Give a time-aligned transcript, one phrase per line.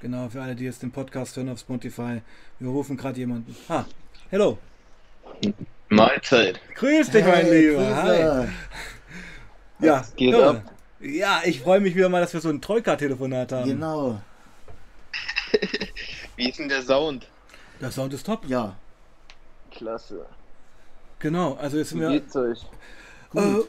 [0.00, 2.20] Genau, für alle, die jetzt den Podcast hören auf Spotify.
[2.58, 3.56] Wir rufen gerade jemanden.
[3.68, 3.84] Ah,
[4.30, 4.58] hello.
[5.88, 6.60] Mahlzeit.
[6.74, 7.78] Grüß dich, mein Hey, Lieber.
[7.82, 8.02] Grüße.
[8.02, 8.48] Hi.
[9.80, 10.62] Ja, Was geht ab?
[11.00, 13.68] Ja, ich freue mich wieder mal, dass wir so ein Troika-Telefonat haben.
[13.70, 14.20] Genau.
[16.36, 17.28] Wie ist denn der Sound?
[17.80, 18.44] Der Sound ist top.
[18.46, 18.76] Ja.
[19.70, 20.26] Klasse.
[21.18, 22.10] Genau, also jetzt sind Wie wir.
[22.20, 22.60] geht's euch?
[23.34, 23.60] Äh,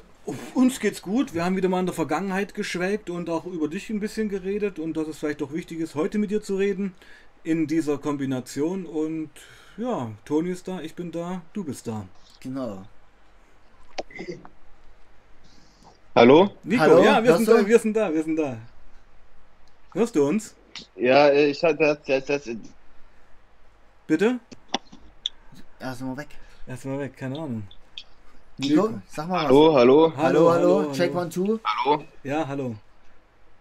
[0.53, 1.33] uns geht's gut.
[1.33, 4.79] Wir haben wieder mal in der Vergangenheit geschwelgt und auch über dich ein bisschen geredet
[4.79, 6.95] und dass es vielleicht doch wichtig ist, heute mit dir zu reden
[7.43, 8.85] in dieser Kombination.
[8.85, 9.29] Und
[9.77, 12.07] ja, Toni ist da, ich bin da, du bist da.
[12.39, 12.83] Genau.
[16.15, 16.49] Hallo?
[16.63, 18.57] Nico, Hallo, ja, wir sind da, wir sind da, wir sind da.
[19.93, 20.55] Hörst du uns?
[20.95, 22.55] Ja, ich hatte das, das, das
[24.07, 24.39] Bitte?
[25.79, 26.29] Erst mal weg.
[26.67, 27.63] Erstmal weg, keine Ahnung.
[28.57, 29.49] Nico, sag mal was.
[29.49, 31.21] Hallo, hallo, Hallo, hallo, hallo, Check hallo.
[31.21, 31.59] one, two.
[31.63, 32.75] hallo, Ja, hallo.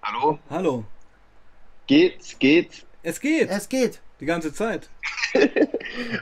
[0.02, 0.38] hallo.
[0.50, 0.84] Hallo.
[1.86, 2.86] Geht's, geht's?
[3.02, 3.50] Es geht.
[3.50, 4.00] Es geht.
[4.20, 4.88] Die ganze Zeit.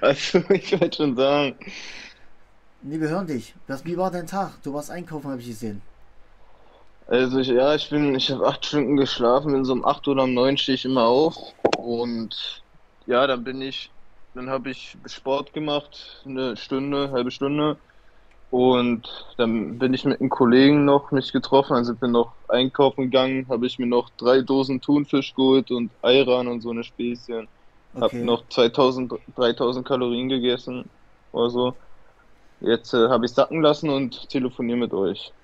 [0.02, 1.54] Also, ich wollte schon sagen.
[2.82, 3.54] Nee, wir hören dich.
[3.68, 4.62] Was, wie war dein Tag?
[4.62, 5.80] Du warst einkaufen, habe ich gesehen.
[7.06, 10.24] Also, ich, ja, ich bin, ich habe acht Stunden geschlafen, bin so um acht oder
[10.24, 11.36] um neun stehe ich immer auf.
[11.78, 12.62] Und
[13.06, 13.90] ja, dann bin ich,
[14.34, 17.76] dann habe ich Sport gemacht, eine Stunde, halbe Stunde.
[18.52, 19.08] Und
[19.38, 23.48] dann bin ich mit einem Kollegen noch mich getroffen, dann sind wir noch einkaufen gegangen,
[23.48, 27.48] habe ich mir noch drei Dosen Thunfisch geholt und Ayran und so eine Späßchen.
[28.00, 28.24] Hab Okay.
[28.24, 30.90] noch 2000, 3000 Kalorien gegessen
[31.32, 31.78] oder so.
[32.60, 35.34] Jetzt äh, habe ich sacken lassen und telefoniere mit euch.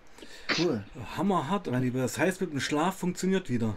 [0.58, 0.84] Cool.
[1.16, 2.00] Hammerhart, mein Lieber.
[2.00, 3.76] Das heißt, mit dem Schlaf funktioniert wieder.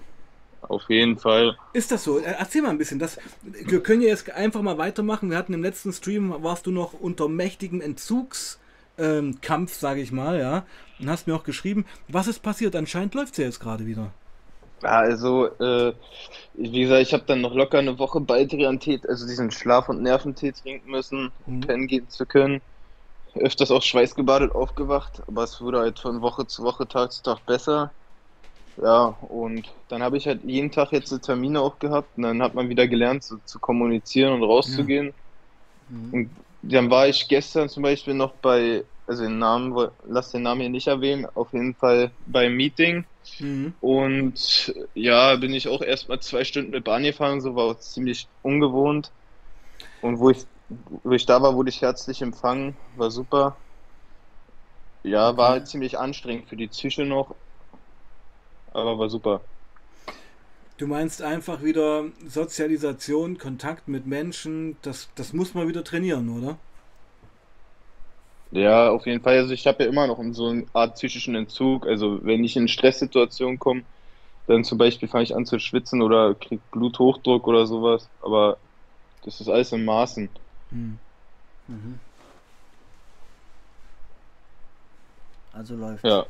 [0.61, 1.57] Auf jeden Fall.
[1.73, 2.19] Ist das so?
[2.19, 2.99] Äh, Erzähl mal ein bisschen.
[2.99, 5.29] Das, wir können ja jetzt einfach mal weitermachen.
[5.29, 8.60] Wir hatten im letzten Stream, warst du noch unter mächtigem Entzugskampf,
[9.01, 10.65] ähm, Kampf, sage ich mal, ja.
[10.99, 12.75] Und hast mir auch geschrieben, was ist passiert?
[12.75, 14.13] Anscheinend läuft es ja jetzt gerade wieder.
[14.83, 15.93] Ja, also, äh,
[16.53, 20.51] wie gesagt, ich habe dann noch locker eine Woche Baldrian-Tee, also diesen Schlaf- und Nerventee
[20.53, 21.61] trinken müssen, um Mhm.
[21.61, 22.61] pennen gehen zu können.
[23.35, 27.45] Öfters auch schweißgebadet aufgewacht, aber es wurde halt von Woche zu Woche, Tag zu Tag
[27.45, 27.95] besser.
[28.77, 32.41] Ja, und dann habe ich halt jeden Tag jetzt so Termine auch gehabt und dann
[32.43, 35.13] hat man wieder gelernt zu, zu kommunizieren und rauszugehen.
[35.89, 36.11] Mhm.
[36.11, 40.61] Und dann war ich gestern zum Beispiel noch bei, also den Namen, lass den Namen
[40.61, 43.05] hier nicht erwähnen, auf jeden Fall beim Meeting.
[43.39, 43.73] Mhm.
[43.79, 48.31] Und ja, bin ich auch erstmal zwei Stunden mit Bahn gefahren, so war auch ziemlich
[48.41, 49.13] ungewohnt.
[50.01, 53.57] Und wo ich, wo ich da war, wurde ich herzlich empfangen, war super.
[55.03, 55.63] Ja, war Okay.
[55.63, 57.35] ziemlich anstrengend für die Psyche noch,
[58.67, 59.47] aber war super.
[60.77, 66.59] Du meinst einfach wieder Sozialisation, Kontakt mit Menschen, das, das muss man wieder trainieren, oder?
[68.51, 69.37] Ja, auf jeden Fall.
[69.37, 71.87] Also ich habe ja immer noch so eine Art psychischen Entzug.
[71.87, 73.85] Also wenn ich in Stresssituationen komme,
[74.47, 78.09] dann zum Beispiel fange ich an zu schwitzen oder krieg Bluthochdruck oder sowas.
[78.21, 78.59] Aber
[79.23, 80.29] das ist alles in Maßen.
[80.71, 80.99] Hm.
[81.67, 81.99] Mhm.
[85.53, 86.03] Also läuft.
[86.05, 86.25] Ja.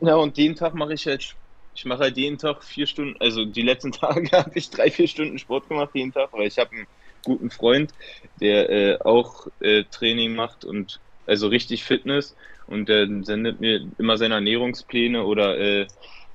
[0.00, 1.36] Ja, und jeden Tag mache ich halt,
[1.74, 5.08] ich mache halt jeden Tag vier Stunden, also die letzten Tage habe ich drei, vier
[5.08, 6.86] Stunden Sport gemacht jeden Tag, weil ich habe einen
[7.24, 7.92] guten Freund,
[8.36, 12.36] der äh, auch äh, Training macht und also richtig Fitness
[12.66, 15.88] und der sendet mir immer seine Ernährungspläne oder äh,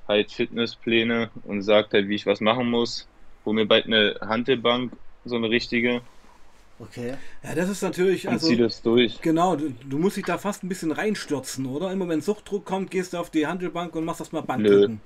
[0.08, 3.08] halt Fitnesspläne und sagt halt, wie ich was machen muss.
[3.44, 6.02] Hol mir bald eine Hantelbank, so eine richtige,
[6.78, 7.16] Okay.
[7.42, 9.18] Ja, das ist natürlich, und also zieh das durch.
[9.22, 11.90] genau, du, du musst dich da fast ein bisschen reinstürzen, oder?
[11.92, 15.00] Immer wenn Suchtdruck kommt, gehst du auf die Handelbank und machst erstmal Bankdrücken.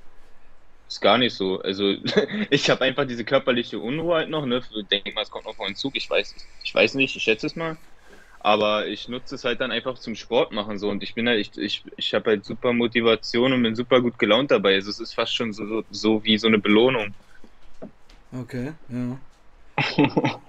[0.88, 1.60] Ist gar nicht so.
[1.60, 1.94] Also
[2.50, 4.60] ich habe einfach diese körperliche Unruhe halt noch, ne?
[4.74, 5.96] Ich denke mal, es kommt noch vor Zug.
[5.96, 6.34] Ich weiß,
[6.64, 7.76] ich weiß nicht, ich schätze es mal.
[8.40, 11.40] Aber ich nutze es halt dann einfach zum Sport machen so und ich bin halt,
[11.40, 14.74] ich, ich, ich habe halt super Motivation und bin super gut gelaunt dabei.
[14.74, 17.14] Also es ist fast schon so, so, so wie so eine Belohnung.
[18.32, 19.18] Okay, ja.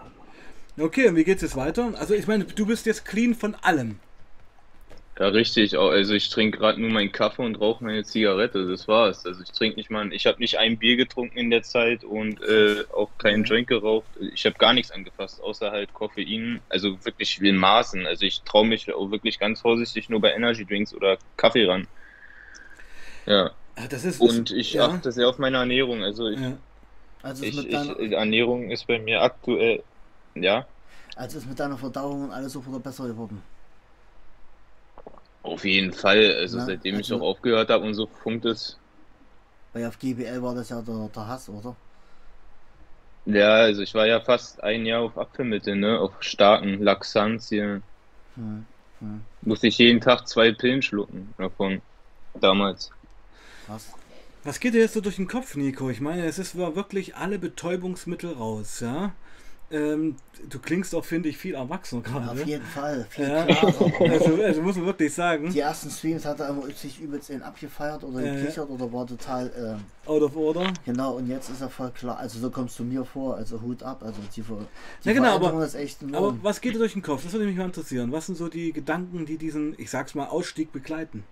[0.79, 1.93] Okay, und wie geht's jetzt weiter?
[1.99, 3.99] Also ich meine, du bist jetzt clean von allem.
[5.21, 5.77] Ja, richtig.
[5.77, 8.67] Also ich trinke gerade nur meinen Kaffee und rauche meine Zigarette.
[8.67, 9.23] Das war's.
[9.23, 12.41] Also ich trinke nicht mal, ich habe nicht ein Bier getrunken in der Zeit und
[12.41, 14.07] äh, auch keinen Drink geraucht.
[14.33, 16.59] Ich habe gar nichts angefasst, außer halt Koffein.
[16.69, 18.07] Also wirklich in Maßen.
[18.07, 21.85] Also ich traue mich auch wirklich ganz vorsichtig nur bei Energy Drinks oder Kaffee ran.
[23.27, 23.51] Ja.
[23.77, 26.03] Ja, Das ist, Und ich ja, achte sehr auf meine Ernährung.
[26.03, 26.57] Also ich, ja.
[27.21, 29.83] Also ich, mit ich, deiner, Ernährung ist bei mir aktuell,
[30.33, 30.65] ja,
[31.15, 33.43] also ist mit deiner Verdauung und alles sofort besser geworden.
[35.43, 36.35] Auf jeden Fall.
[36.35, 38.77] Also Na, seitdem ich also- auch aufgehört habe und so funkt es.
[39.73, 41.75] Weil auf GBL war das ja der, der Hass, oder?
[43.25, 45.99] Ja, also ich war ja fast ein Jahr auf Apfelmittel, ne?
[45.99, 47.83] Auf starken Laxantien.
[48.35, 48.65] Hm.
[49.41, 51.81] Musste ich jeden Tag zwei Pillen schlucken davon.
[52.39, 52.91] Damals.
[53.65, 53.93] Krass.
[54.43, 55.89] Was geht dir jetzt so durch den Kopf, Nico?
[55.89, 59.13] Ich meine, es ist war wirklich alle Betäubungsmittel raus, ja?
[59.73, 60.17] Ähm,
[60.49, 62.31] du klingst auch, finde ich, viel erwachsener Ja, gerade.
[62.41, 63.05] auf jeden Fall.
[63.09, 63.45] Viel Ja.
[63.45, 63.91] klarer.
[64.11, 67.41] also, also muss man wirklich sagen, Die ersten Streams hat er immer sich übelst in
[67.41, 68.35] abgefeiert oder ja.
[68.35, 70.73] gekichert oder war total, ähm, out of order.
[70.85, 72.17] genau, und jetzt ist er voll klar.
[72.19, 74.03] Also so kommst du mir vor, also Hut ab.
[74.03, 74.57] Also die, Ver
[75.03, 76.39] die Ja, genau, aber- ist echt Aber enorm.
[76.41, 77.23] was geht dir durch den Kopf?
[77.23, 78.11] Das würde mich mal interessieren.
[78.11, 81.23] Was sind so die Gedanken, die diesen, ich sag's mal, Ausstieg begleiten?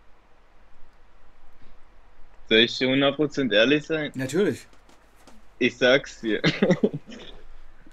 [2.47, 4.11] Soll ich 100% ehrlich sein?
[4.15, 4.65] Natürlich.
[5.59, 6.41] Ich sag's dir.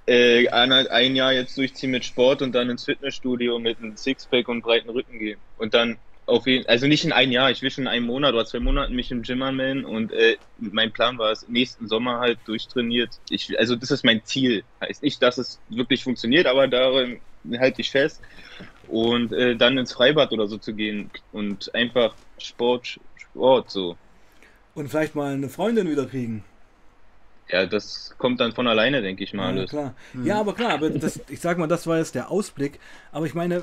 [0.06, 4.48] äh, ein, ein Jahr jetzt durchziehen mit Sport und dann ins Fitnessstudio mit einem Sixpack
[4.48, 5.38] und breiten Rücken gehen.
[5.58, 8.34] Und dann auf jeden also nicht in ein Jahr, ich will schon in einem Monat
[8.34, 12.18] oder zwei Monaten mich im Gym anmelden und äh, mein Plan war es, nächsten Sommer
[12.18, 13.10] halt durchtrainiert.
[13.30, 14.64] Ich, also das ist mein Ziel.
[14.80, 17.20] Heißt nicht, dass es wirklich funktioniert, aber darin
[17.58, 18.20] halte ich fest.
[18.88, 23.96] Und äh, dann ins Freibad oder so zu gehen und einfach Sport, Sport so.
[24.74, 26.44] Und vielleicht mal eine Freundin wieder kriegen.
[27.48, 29.52] Ja, das kommt dann von alleine, denke ich mal.
[29.54, 29.70] Ja, alles.
[29.70, 29.94] klar.
[30.14, 30.26] Mhm.
[30.26, 32.78] Ja, aber klar, aber das, ich sag mal, das war jetzt der Ausblick.
[33.12, 33.62] Aber ich meine,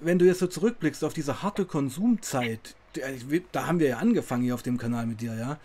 [0.00, 3.10] wenn du jetzt so zurückblickst auf diese harte Konsumzeit, der-
[3.52, 5.58] da haben wir ja angefangen hier auf dem Kanal mit dir, ja.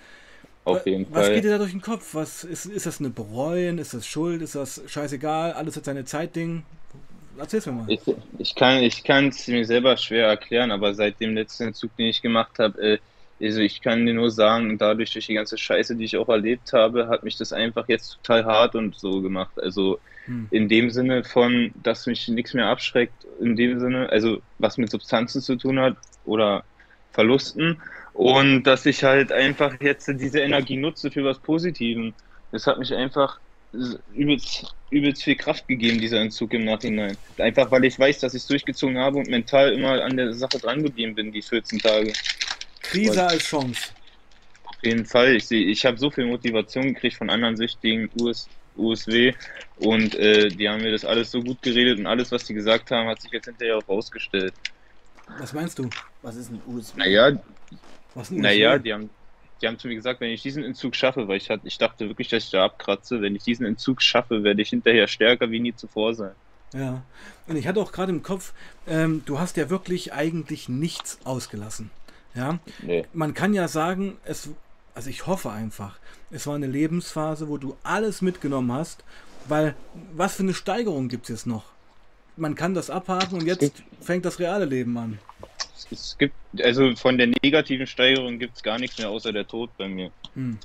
[0.63, 1.35] Auf jeden Was Fall.
[1.35, 2.15] geht dir da durch den Kopf?
[2.15, 3.77] Was ist, ist das eine Bereuen?
[3.77, 4.41] Ist das Schuld?
[4.41, 5.53] Ist das scheißegal?
[5.53, 6.63] Alles hat seine Zeitding?
[7.37, 7.85] Erzähl's mir mal.
[7.87, 7.99] Ich,
[8.39, 12.07] ich kann ich kann es mir selber schwer erklären, aber seit dem letzten Zug, den
[12.07, 12.97] ich gemacht habe, äh,
[13.41, 16.73] also ich kann dir nur sagen, dadurch durch die ganze Scheiße, die ich auch erlebt
[16.73, 19.57] habe, hat mich das einfach jetzt total hart und so gemacht.
[19.59, 20.47] Also Hm.
[20.49, 24.89] in dem Sinne von, dass mich nichts mehr abschreckt, in dem Sinne, also was mit
[24.91, 26.65] Substanzen zu tun hat oder
[27.11, 27.81] Verlusten
[28.13, 32.15] und dass ich halt einfach jetzt diese Energie nutze für was Positiven.
[32.51, 33.39] Das hat mich einfach
[34.07, 37.17] übelst, übelst viel Kraft gegeben, dieser Entzug im Nachhinein.
[37.37, 40.59] Einfach weil ich weiß, dass ich es durchgezogen habe und mental immer an der Sache
[40.59, 42.17] dran geblieben bin, die 14 Tage.
[42.89, 43.89] Krise als Chance.
[44.65, 45.35] Auf jeden Fall.
[45.35, 49.33] Ich ich habe so viel Motivation gekriegt von anderen Süchtigen, US, USW,
[49.77, 52.91] und äh, die haben mir das alles so gut geredet und alles, was die gesagt
[52.91, 54.53] haben, hat sich jetzt hinterher auch rausgestellt.
[55.39, 55.89] Was meinst du?
[56.21, 56.97] Was ist ein USB?
[56.97, 57.31] Naja,
[58.13, 59.09] Was denn naja, die haben,
[59.61, 62.07] die haben zu mir gesagt, wenn ich diesen Entzug schaffe, weil ich, hat, ich dachte
[62.07, 65.59] wirklich, dass ich da abkratze, wenn ich diesen Entzug schaffe, werde ich hinterher stärker wie
[65.59, 66.33] nie zuvor sein.
[66.73, 67.03] Ja.
[67.47, 68.53] Und ich hatte auch gerade im Kopf,
[68.87, 71.89] ähm, du hast ja wirklich eigentlich nichts ausgelassen.
[72.35, 72.59] Ja.
[72.81, 73.05] Nee.
[73.13, 74.49] Man kann ja sagen, es,
[74.93, 75.99] also ich hoffe einfach,
[76.31, 79.03] es war eine Lebensphase, wo du alles mitgenommen hast,
[79.47, 79.75] weil
[80.13, 81.65] was für eine Steigerung gibt es jetzt noch?
[82.37, 85.19] Man kann das abhaken und jetzt fängt das reale Leben an.
[85.89, 89.69] Es, gibt, also von der negativen Steigerung gibt es gar nichts mehr außer der Tod
[89.77, 90.11] bei mir.
[90.33, 90.57] Hm.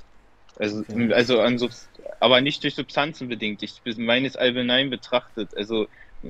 [0.57, 1.13] Also, Okay.
[1.13, 1.87] also an Subst
[2.19, 3.63] aber nicht durch Substanzen bedingt.
[3.63, 5.55] Ich meine es allgemein betrachtet.
[5.57, 5.87] Also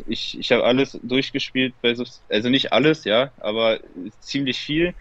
[0.08, 3.80] ich, ich habe alles durchgespielt also nicht alles, ja, aber
[4.22, 4.94] ziemlich viel.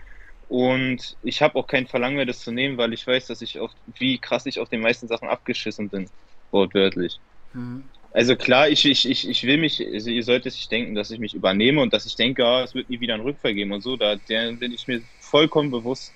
[0.50, 3.60] Und ich habe auch kein Verlangen mehr, das zu nehmen, weil ich weiß, dass ich
[3.60, 6.10] auch, wie krass ich auf den meisten Sachen abgeschissen bin,
[6.50, 7.20] wortwörtlich.
[7.52, 7.84] Mhm.
[8.10, 11.20] Also klar, ich, ich, ich, ich will mich, also ihr solltet sich denken, dass ich
[11.20, 13.82] mich übernehme und dass ich denke, ah, es wird nie wieder einen Rückfall geben und
[13.82, 16.12] so, da der bin ich mir vollkommen bewusst,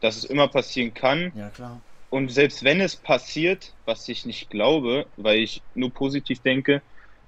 [0.00, 1.32] dass es immer passieren kann.
[1.36, 1.82] Ja, klar.
[2.08, 6.80] Und selbst wenn es passiert, was ich nicht glaube, weil ich nur positiv denke,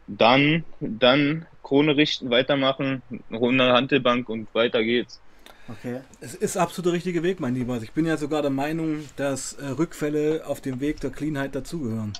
[0.07, 5.21] dann, dann Krone richten, weitermachen, runde Hantelbank und weiter geht's.
[5.69, 6.01] Okay.
[6.21, 7.81] Es ist absolut der richtige Weg, mein Lieber.
[7.83, 12.13] Ich bin ja sogar der Meinung, dass äh, Rückfälle auf dem Weg der Cleanheit dazugehören.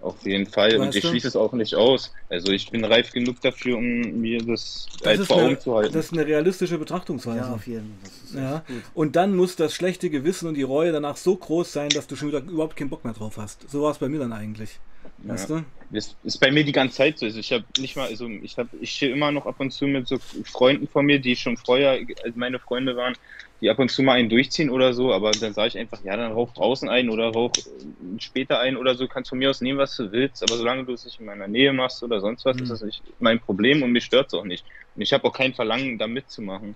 [0.00, 0.76] Auf jeden Fall.
[0.76, 1.08] Und Weißt ich du?
[1.08, 2.12] schließe es auch nicht aus.
[2.28, 5.74] Also ich bin reif genug dafür, um mir das, Das halt ist, vor Augen zu
[5.74, 5.92] halten.
[5.92, 7.38] das ist eine realistische Betrachtungsweise.
[7.38, 8.10] Ja, auf jeden Fall.
[8.10, 8.64] Das ist Ja.
[8.94, 12.14] Und dann muss das schlechte Gewissen und die Reue danach so groß sein, dass du
[12.14, 13.68] schon wieder überhaupt keinen Bock mehr drauf hast.
[13.68, 14.78] So war es bei mir dann eigentlich.
[15.24, 15.64] Weißt du?
[15.90, 17.26] Das ist bei mir die ganze Zeit so.
[17.26, 19.86] Also ich habe nicht mal, also ich habe, ich stehe immer noch ab und zu
[19.86, 23.14] mit so Freunden von mir, die schon vorher äh, meine Freunde waren,
[23.60, 26.16] die ab und zu mal einen durchziehen oder so, aber dann sage ich einfach, ja,
[26.16, 29.60] dann rauch draußen ein oder rauch äh, später ein oder so, kannst von mir aus
[29.60, 32.44] nehmen, was du willst, aber solange du es nicht in meiner Nähe machst oder sonst
[32.44, 32.62] was, Mhm.
[32.64, 34.64] ist das nicht mein Problem und mich stört es auch nicht.
[34.94, 36.74] Und ich habe auch kein Verlangen, da mitzumachen,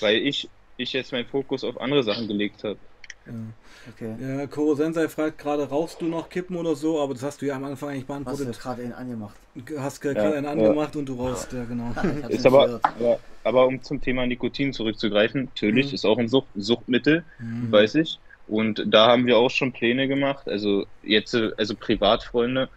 [0.00, 2.78] weil ich, ich jetzt meinen Fokus auf andere Sachen gelegt habe.
[3.26, 3.32] Ja.
[3.94, 4.16] Okay.
[4.20, 7.00] Ja, Koro Sensei fragt gerade, rauchst du noch Kippen oder so?
[7.00, 8.60] Aber das hast du ja am Anfang eigentlich Hast du beantwortet.
[8.60, 9.34] gerade ihn angemacht?
[9.54, 10.50] Du hast gerade Ja, einen ja.
[10.50, 11.92] angemacht und du rauchst, ja genau.
[12.28, 15.94] Ist aber, aber, aber um zum Thema Nikotin zurückzugreifen, natürlich Mhm.
[15.94, 17.70] ist auch ein Sucht, Suchtmittel, Mhm.
[17.72, 18.18] weiß ich.
[18.48, 20.48] Und da haben wir auch schon Pläne gemacht.
[20.48, 22.68] Also jetzt, also Privatfreunde,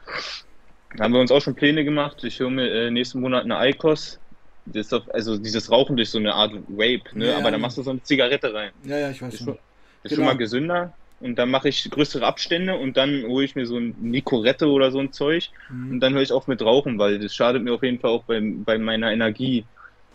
[1.00, 2.24] haben wir uns auch schon Pläne gemacht.
[2.24, 4.20] Ich hole mir äh, nächsten Monat eine Eikos.
[4.68, 7.28] Das ist doch, also dieses Rauchen durch so eine Art Vape, ne?
[7.32, 7.58] Ja, Aber da ja.
[7.58, 8.72] machst du so eine Zigarette rein.
[8.84, 9.58] Ja, ja, ich weiß Ist schon.
[10.06, 10.22] Ist Genau.
[10.22, 10.94] schon mal gesünder.
[11.22, 14.92] Und dann mache ich größere Abstände und dann hole ich mir so ein Nicorette oder
[14.92, 16.00] so ein Zeug und Mhm.
[16.02, 18.42] dann höre ich auf mit Rauchen, weil das schadet mir auf jeden Fall auch bei,
[18.42, 19.66] bei meiner Energie.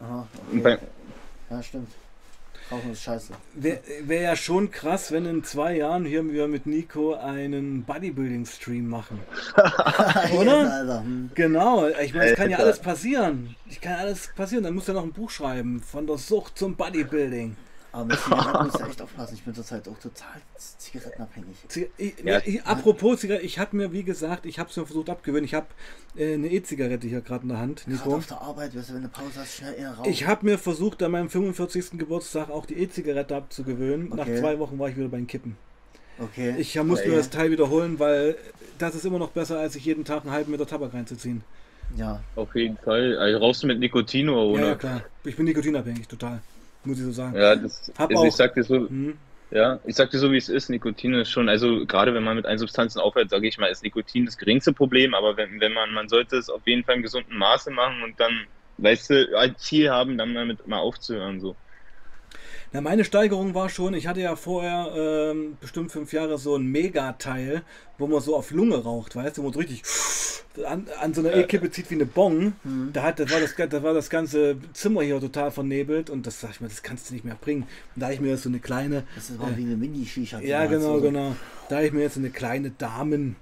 [0.01, 0.79] Aha, Und okay.
[0.79, 1.91] bei, Ja, stimmt.
[2.71, 3.33] Rauchen ist scheiße.
[3.55, 8.89] Wäre wär ja schon krass, wenn in zwei Jahren hier wir mit Nico einen Bodybuilding-Stream
[8.89, 9.19] machen.
[10.39, 11.03] Oder?
[11.03, 11.31] Hm.
[11.35, 13.57] Genau, ich meine, es kann ja alles passieren.
[13.69, 14.63] Ich kann alles passieren.
[14.65, 15.81] Dann muss er noch ein Buch schreiben.
[15.81, 17.57] Von der Sucht zum Bodybuilding.
[17.93, 19.35] Aber mit Zigaretten muss ja echt aufpassen.
[19.35, 20.41] Ich bin zurzeit auch total
[20.79, 21.57] zigarettenabhängig.
[21.69, 22.41] Ziga- Ich, Ja.
[22.45, 25.45] ich, apropos Zigarette, ich habe mir, wie gesagt, ich habe es mir versucht abgewöhnen.
[25.45, 25.67] Ich habe
[26.17, 28.15] äh, eine E-Zigarette hier gerade in der Hand, Gerade Nico.
[28.17, 30.09] auf der Arbeit, weißt du, wenn du Pause hast, schnell eher rauchen.
[30.11, 31.99] Ich habe mir versucht, an meinem 45.
[31.99, 34.11] Geburtstag auch die E-Zigarette abzugewöhnen.
[34.11, 34.39] Nach Okay.
[34.39, 35.57] zwei Wochen war ich wieder beim Kippen.
[36.19, 36.55] okay.
[36.59, 37.23] Ich musste Ja, mir ja.
[37.23, 38.37] das Teil wiederholen, weil
[38.79, 41.43] das ist immer noch besser, als sich jeden Tag einen halben Meter Tabak reinzuziehen.
[41.97, 42.21] ja.
[42.37, 43.19] Auf jeden Fall.
[43.19, 44.67] Also rauchst du mit Nikotin oder Ja, ohne?
[44.69, 45.03] ja, klar.
[45.25, 46.41] Ich bin nikotinabhängig, total.
[46.85, 47.37] Muss ich so sagen.
[47.37, 49.19] Ja, das, Hab also auch- ich sag dir so, Hm.
[49.51, 50.69] ja, ich sag dir so, wie es ist.
[50.71, 54.27] Nikotin ist schon, also gerade wenn man mit Einsubstanzen aufhört, sage ich mal, ist Nikotin
[54.27, 57.37] das geringste Problem, aber wenn, wenn man, man sollte es auf jeden Fall im gesunden
[57.37, 58.47] Maße machen und dann,
[58.79, 61.59] weißt du, ein Ziel haben, dann damit mal aufzuhören, so.
[62.73, 66.67] Na, meine Steigerung war schon, ich hatte ja vorher ähm, bestimmt fünf Jahre so ein
[66.67, 67.63] Megateil,
[67.99, 69.83] wo man so auf Lunge raucht, weißt du, wo man so richtig
[70.65, 72.53] an, an so einer E-Kippe zieht wie eine Bong.
[72.63, 72.91] Hm.
[72.93, 76.41] Da, hat, das war das, da war das ganze Zimmer hier total vernebelt und das
[76.41, 77.63] sag ich mir, das kannst du nicht mehr bringen.
[77.97, 80.39] Und da ich mir jetzt so eine kleine, Das ist mal wie eine Mini-Shisha.
[80.41, 81.35] ja genau, so- genau,
[81.69, 83.35] da habe ich mir jetzt so eine kleine Damen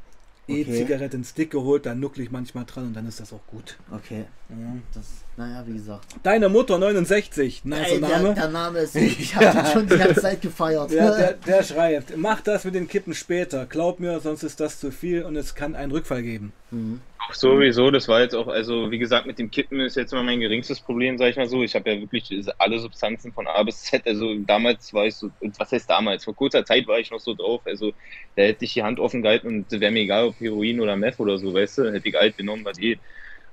[0.48, 3.76] E-Zigarette ins Stick geholt, da nuckle ich manchmal dran und dann ist das auch gut.
[3.90, 4.56] Okay, Ja.
[4.94, 5.04] das,
[5.36, 6.06] naja, wie gesagt.
[6.22, 8.34] Deine Mutter 69, nicer Ey, der, Name.
[8.34, 10.90] der Name ist, ich habe den schon die ganze Zeit gefeiert.
[10.90, 13.66] Ja, der, der schreibt, mach das mit den Kippen später.
[13.66, 16.52] Glaub mir, sonst ist das zu viel und es kann einen Rückfall geben.
[16.70, 17.00] Mhm.
[17.20, 20.22] Auch sowieso, das war jetzt auch, also wie gesagt, mit dem Kippen ist jetzt immer
[20.22, 21.62] mein geringstes Problem, sag ich mal so.
[21.64, 25.30] Ich habe ja wirklich alle Substanzen von A bis Z, also damals war ich so,
[25.58, 26.24] was heißt damals?
[26.24, 27.92] Vor kurzer Zeit war ich noch so drauf, also
[28.36, 31.18] da hätte ich die Hand offen gehalten und wäre mir egal, ob Heroin oder Meth
[31.18, 33.02] oder so, weißt du, hätte ich alt genommen, was geht.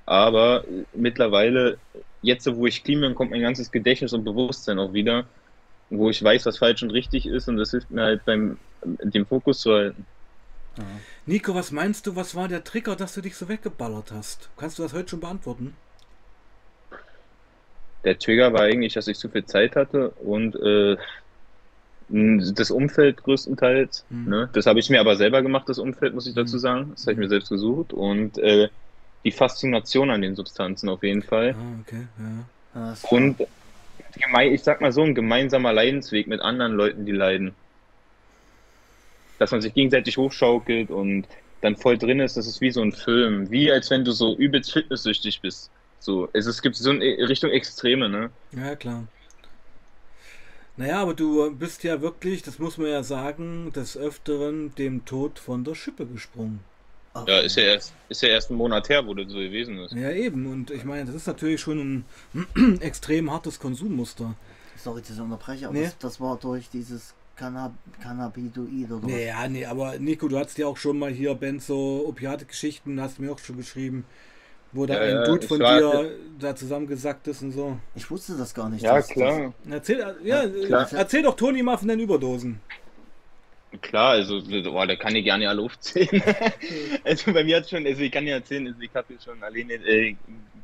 [0.05, 1.81] Aber mittlerweile,
[2.21, 5.31] jetzt wo ich clean kommt mein ganzes Gedächtnis und Bewusstsein auch wieder,
[5.89, 9.27] wo ich weiß, was falsch und richtig ist und das hilft mir halt beim, dem
[9.27, 10.07] Fokus zu halten.
[10.77, 10.83] Ja.
[11.25, 14.49] Nico, was meinst du, was war der Trigger, dass du dich so weggeballert hast?
[14.57, 15.75] Kannst du das heute schon beantworten?
[18.03, 20.97] Der Trigger war eigentlich, dass ich zu viel Zeit hatte und äh,
[22.07, 24.05] das Umfeld größtenteils.
[24.09, 24.29] Mhm.
[24.29, 24.49] Ne?
[24.53, 26.59] Das habe ich mir aber selber gemacht, das Umfeld, muss ich dazu Mhm.
[26.59, 26.91] sagen.
[26.93, 27.93] Das habe ich mir selbst gesucht.
[27.93, 28.69] Und äh,
[29.23, 31.55] die Faszination an den Substanzen auf jeden Fall.
[31.57, 32.07] Ah, okay,
[32.75, 32.93] ja.
[32.93, 33.41] Ist Und
[34.43, 37.55] ich sag mal so, ein gemeinsamer Leidensweg mit anderen Leuten, die leiden.
[39.39, 41.27] Dass man sich gegenseitig hochschaukelt und
[41.61, 43.49] dann voll drin ist, das ist wie so ein Film.
[43.51, 45.69] Wie als wenn du so übelst fitnesssüchtig bist.
[45.99, 48.29] So, es, es gibt so eine Richtung Extreme, ne?
[48.51, 49.07] Ja, klar.
[50.77, 55.39] Naja, aber du bist ja wirklich, das muss man ja sagen, des Öfteren dem Tod
[55.39, 56.59] von der Schippe gesprungen.
[57.13, 59.79] auch- Ja, ist ja erst, ist ja erst ein Monat her, wo das so gewesen
[59.79, 59.93] ist.
[59.93, 60.45] Ja, eben.
[60.51, 64.35] Und ich meine, das ist natürlich schon ein extrem hartes Konsummuster.
[64.75, 65.85] Sorry, dass ich unterbreche, aber Nee.
[65.85, 69.11] das, das war durch dieses Cannab Cannabidoid oder was?
[69.11, 73.31] Naja, nee, aber Nico, du hattest ja auch schon mal hier Benzo-Opiate-Geschichten, hast du mir
[73.31, 74.05] auch schon geschrieben,
[74.71, 77.77] wo da Ja, ein ja, Dude von dir da zusammengesackt ist und so.
[77.95, 78.83] Ich wusste das gar nicht.
[78.83, 79.53] Ja, dass- klar.
[79.69, 80.87] Erzähl, ja, klar.
[80.93, 82.59] erzähl doch Toni mal von deinen Überdosen.
[83.81, 86.21] Klar, also, boah, da kann ich gerne alle aufzählen.
[87.03, 89.43] also bei mir hat schon, also ich kann ja erzählen, also ich habe hier schon
[89.43, 90.15] alleine äh,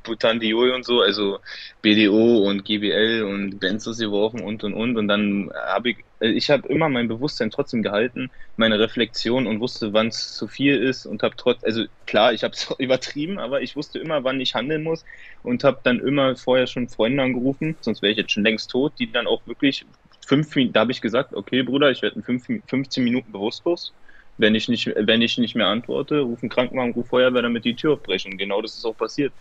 [0.04, 1.40] Butandiol und so, also
[1.82, 6.50] BDO und GBL und Benzos geworfen und und und und dann habe ich, äh, ich
[6.50, 11.06] habe immer mein Bewusstsein trotzdem gehalten, meine Reflexion und wusste, wann es zu viel ist
[11.06, 14.56] und habe trotz, also klar, ich habe es übertrieben, aber ich wusste immer, wann ich
[14.56, 15.04] handeln muss
[15.44, 18.94] und habe dann immer vorher schon Freunde angerufen, sonst wäre ich jetzt schon längst tot,
[19.00, 19.86] die dann auch wirklich
[20.25, 23.94] fünf Minuten, da habe ich gesagt, okay, Bruder, ich werde in fünf, 15 Minuten bewusstlos.
[24.38, 27.75] Wenn ich nicht, wenn ich nicht mehr antworte, ruf einen Krankenwagen, ruf Feuerwehr, damit die
[27.75, 28.38] Tür aufbrechen.
[28.38, 29.34] Genau das ist auch passiert.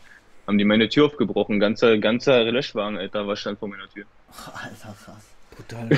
[0.47, 1.61] Haben die meine Tür aufgebrochen.
[1.61, 4.05] Ganzer, ganzer Löschwagen, Alter, war stand vor meiner Tür.
[4.53, 5.30] Alter, krass.
[5.69, 5.89] Brutal.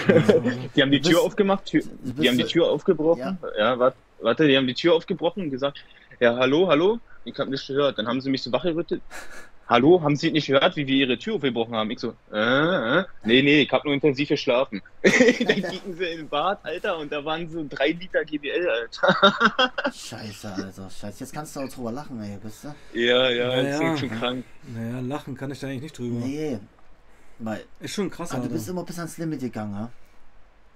[0.76, 3.38] Die haben die Tür bist- aufgemacht, Tür, die haben die Tür aufgebrochen.
[3.58, 5.84] Ja, warte, warte, die haben die Tür aufgebrochen und gesagt,
[6.20, 7.98] ja, hallo, hallo, ich habe nichts gehört.
[7.98, 9.02] Dann haben sie mich so wachgerüttelt.
[9.68, 11.90] Hallo, haben Sie nicht gehört, wie wir Ihre Tür aufgebrochen haben?
[11.92, 13.04] Ich so, äh, äh.
[13.24, 14.82] nee, nee, ich habe nur intensiv geschlafen.
[15.02, 19.32] Dann kicken sie in den Bad, Alter, und da waren so drei Liter GBL, Alter.
[19.94, 20.90] Scheiße, Alter.
[20.90, 21.20] Scheiße.
[21.20, 22.74] Jetzt kannst du auch drüber lachen, ey, bist du?
[22.98, 23.94] Ja, ja, Ja, das ja.
[23.94, 24.44] ist schon krank.
[24.74, 26.18] naja, lachen kann ich da eigentlich nicht drüber.
[26.26, 26.58] Nee.
[27.38, 28.54] Weil, Ist schon krass, aber du Alter.
[28.54, 29.90] bist immer bis ans Limit gegangen, ha?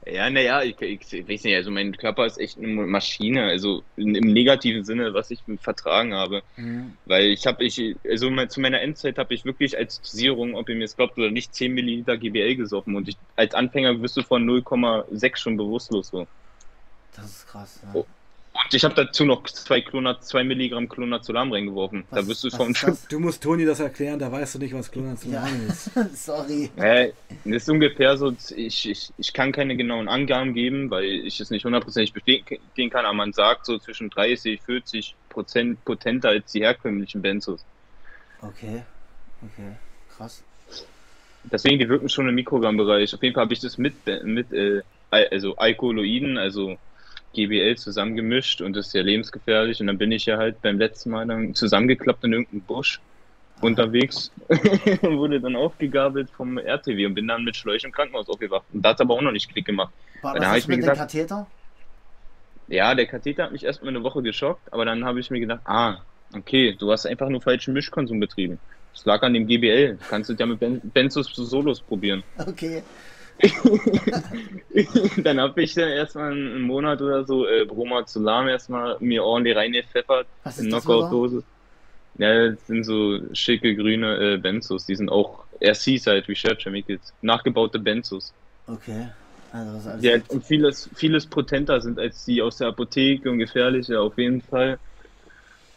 [0.08, 3.82] Ja, naja, ich, ich, ich weiß nicht, also mein Körper ist echt eine Maschine, also
[3.96, 6.42] in, im negativen Sinne, was ich vertragen habe.
[6.56, 6.96] Mhm.
[7.06, 10.68] Weil ich habe, ich, also mein, zu meiner Endzeit habe ich wirklich als Dosierung, ob
[10.68, 14.16] ihr mir es glaubt oder nicht, 10 Milliliter GBL gesoffen und ich, als Anfänger wirst
[14.16, 16.28] du von 0,6 schon bewusstlos so.
[17.16, 17.80] Das ist krass.
[17.92, 18.04] Ja.
[18.72, 22.04] Ich habe dazu noch zwei, Klonat, zwei Milligramm Clonazepam reingeworfen.
[22.10, 23.06] Was- da wirst du das?
[23.08, 25.90] Du musst Toni das erklären, da weißt du nicht, was Clonazepam Ja, ist.
[26.24, 26.70] sorry.
[26.76, 27.12] Äh,
[27.44, 31.50] das ist ungefähr so, ich, ich, ich kann keine genauen Angaben geben, weil ich es
[31.50, 36.60] nicht hundertprozentig bestätigen kann, aber man sagt so zwischen 30, 40 Prozent potenter als die
[36.60, 37.64] herkömmlichen Benzos.
[38.42, 38.82] Okay,
[39.42, 39.76] okay,
[40.16, 40.42] krass.
[41.44, 43.14] Deswegen, die wirken schon im Mikrogrammbereich.
[43.14, 43.94] Auf jeden Fall habe ich das mit,
[44.24, 46.76] mit äh, Al- also Alkoholoiden, also
[47.36, 49.80] GBL zusammengemischt und das ist ja lebensgefährlich.
[49.80, 53.00] Und dann bin ich ja halt beim letzten Mal dann zusammengeklappt in irgendeinem Busch
[53.60, 58.64] unterwegs und wurde dann aufgegabelt vom RTW und bin dann mit Schläuchen im Krankenhaus aufgewacht.
[58.72, 59.92] Und da hat aber auch noch nicht Klick gemacht.
[60.22, 61.46] War Da hab ist ich mir mit dem gesagt- Katheter?
[62.68, 65.60] Ja, der Katheter hat mich erstmal eine Woche geschockt, aber dann habe ich mir gedacht,
[65.66, 65.98] ah,
[66.34, 68.58] okay, du hast einfach nur falschen Mischkonsum betrieben.
[68.92, 69.98] Das lag an dem GBL.
[70.08, 72.24] Kannst du ja mit ben Benzos Solos probieren.
[72.38, 72.82] Okay,
[75.22, 80.26] dann habe ich dann erstmal einen Monat oder so äh, Bromazolam erstmal mir ordentlich reingepfeffert
[80.42, 80.70] was in ist?
[80.70, 81.42] Knockout-Dose.
[82.18, 84.86] Ja, das sind so schicke grüne äh, Benzos.
[84.86, 87.12] Die sind auch Seaside Research Chemicals.
[87.20, 88.32] Nachgebaute Benzos.
[88.66, 89.08] Okay,
[89.52, 90.32] also was gibt.
[90.32, 94.78] halt vieles, vieles potenter sind als die aus der Apotheke und gefährlicher auf jeden Fall.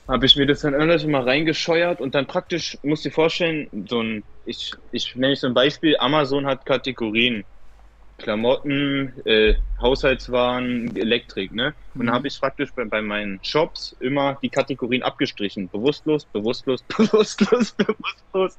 [0.10, 4.02] Habe ich mir das dann irgendwann mal reingescheuert und dann praktisch, musst dir vorstellen, so
[4.02, 7.46] ein, ich, ich nenne so ein Beispiel, Amazon hat Kategorien.
[8.20, 11.76] Klamotten, äh, Haushaltswaren, Elektrik, ne?
[11.96, 12.08] Und Mhm.
[12.08, 15.70] dann habe ich praktisch bei, bei meinen Shops immer die Kategorien abgestrichen.
[15.70, 18.58] Bewusstlos, bewusstlos, bewusstlos, bewusstlos.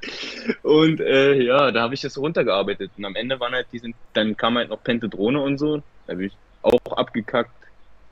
[0.63, 2.93] Und äh, ja, da habe ich das runtergearbeitet.
[2.97, 5.79] Und am Ende waren halt diesen, dann kam halt noch Pentadrone und so.
[6.07, 7.53] Da habe ich auch abgekackt.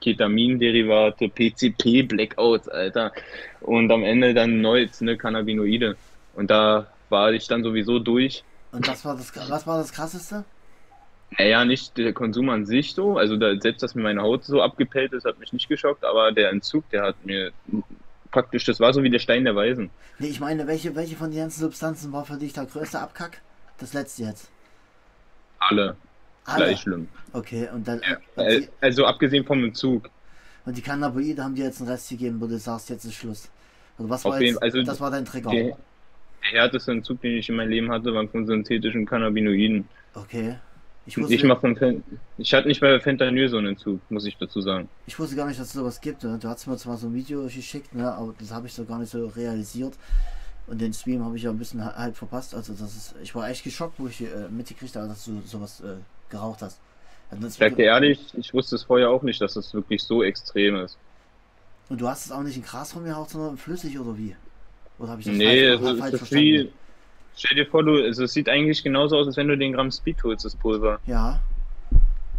[0.01, 3.13] Ketaminderivate, PCP, Blackouts, Alter.
[3.61, 5.97] Und am Ende dann Neues, ne, Cannabinoide.
[6.35, 8.45] Und da war ich dann sowieso durch.
[8.73, 10.45] Und das war das, was war das krasseste?
[11.39, 13.19] Naja, nicht der Konsum an sich so.
[13.19, 16.33] Also da, selbst, dass mir meine Haut so abgepellt ist, hat mich nicht geschockt, aber
[16.33, 17.53] der Entzug, der hat mir
[18.31, 19.91] praktisch, das war so wie der Stein der Weisen.
[20.19, 23.41] Nee, ich meine, welche, welche von den ganzen Substanzen war für dich der größte Abkack?
[23.79, 24.51] Das letzte jetzt.
[25.59, 25.97] Alle
[26.55, 26.65] Alle.
[26.67, 27.09] gleich schlimm.
[27.33, 28.01] Okay, und dann
[28.37, 30.09] und, Äh, die, Also abgesehen vom Entzug.
[30.65, 33.49] und die Cannabinoide haben dir jetzt einen Rest gegeben, wo du sagst, jetzt ist Schluss.
[33.99, 35.51] Also was Auf war jeden- jetzt, also das war dein Trigger.
[35.51, 35.77] Der, der
[36.63, 39.89] härteste Entzug, den ich in meinem Leben hatte, war von synthetischen Cannabinoiden.
[40.15, 40.57] Okay.
[41.07, 42.05] Ich wusste, von Fen
[42.37, 44.89] Ich hatte nicht bei Fentanyl so einen Entzug, muss ich dazu sagen.
[45.07, 46.23] ich wusste gar nicht, dass es sowas gibt.
[46.23, 46.39] Ne?
[46.39, 48.13] Du hast mir zwar so ein Video geschickt, ne?
[48.13, 49.95] aber das habe ich so gar nicht so realisiert.
[50.67, 52.55] Und den Stream habe ich ja ein bisschen ha- halt verpasst.
[52.55, 55.81] Also das ist, ich war echt geschockt, wo ich äh, mitgekriegt habe, dass du sowas
[55.81, 55.95] äh,
[56.31, 56.81] geraucht hast.
[57.31, 60.03] Also das Ich sag dir ehrlich, ich wusste es vorher auch nicht, dass es wirklich
[60.05, 60.99] so extrem ist.
[61.89, 64.37] Und du hast es auch nicht in Gras von mir geraucht, sondern flüssig oder wie?
[64.99, 66.31] Oder habe ich das Nee, falsch, also falsch es ist verstanden?
[66.31, 66.75] wie.
[67.35, 69.91] Stell dir vor, du, also es sieht eigentlich genauso aus, als wenn du den Gramm
[69.93, 71.03] Speed holst, das Pulver.
[71.07, 71.49] Ja,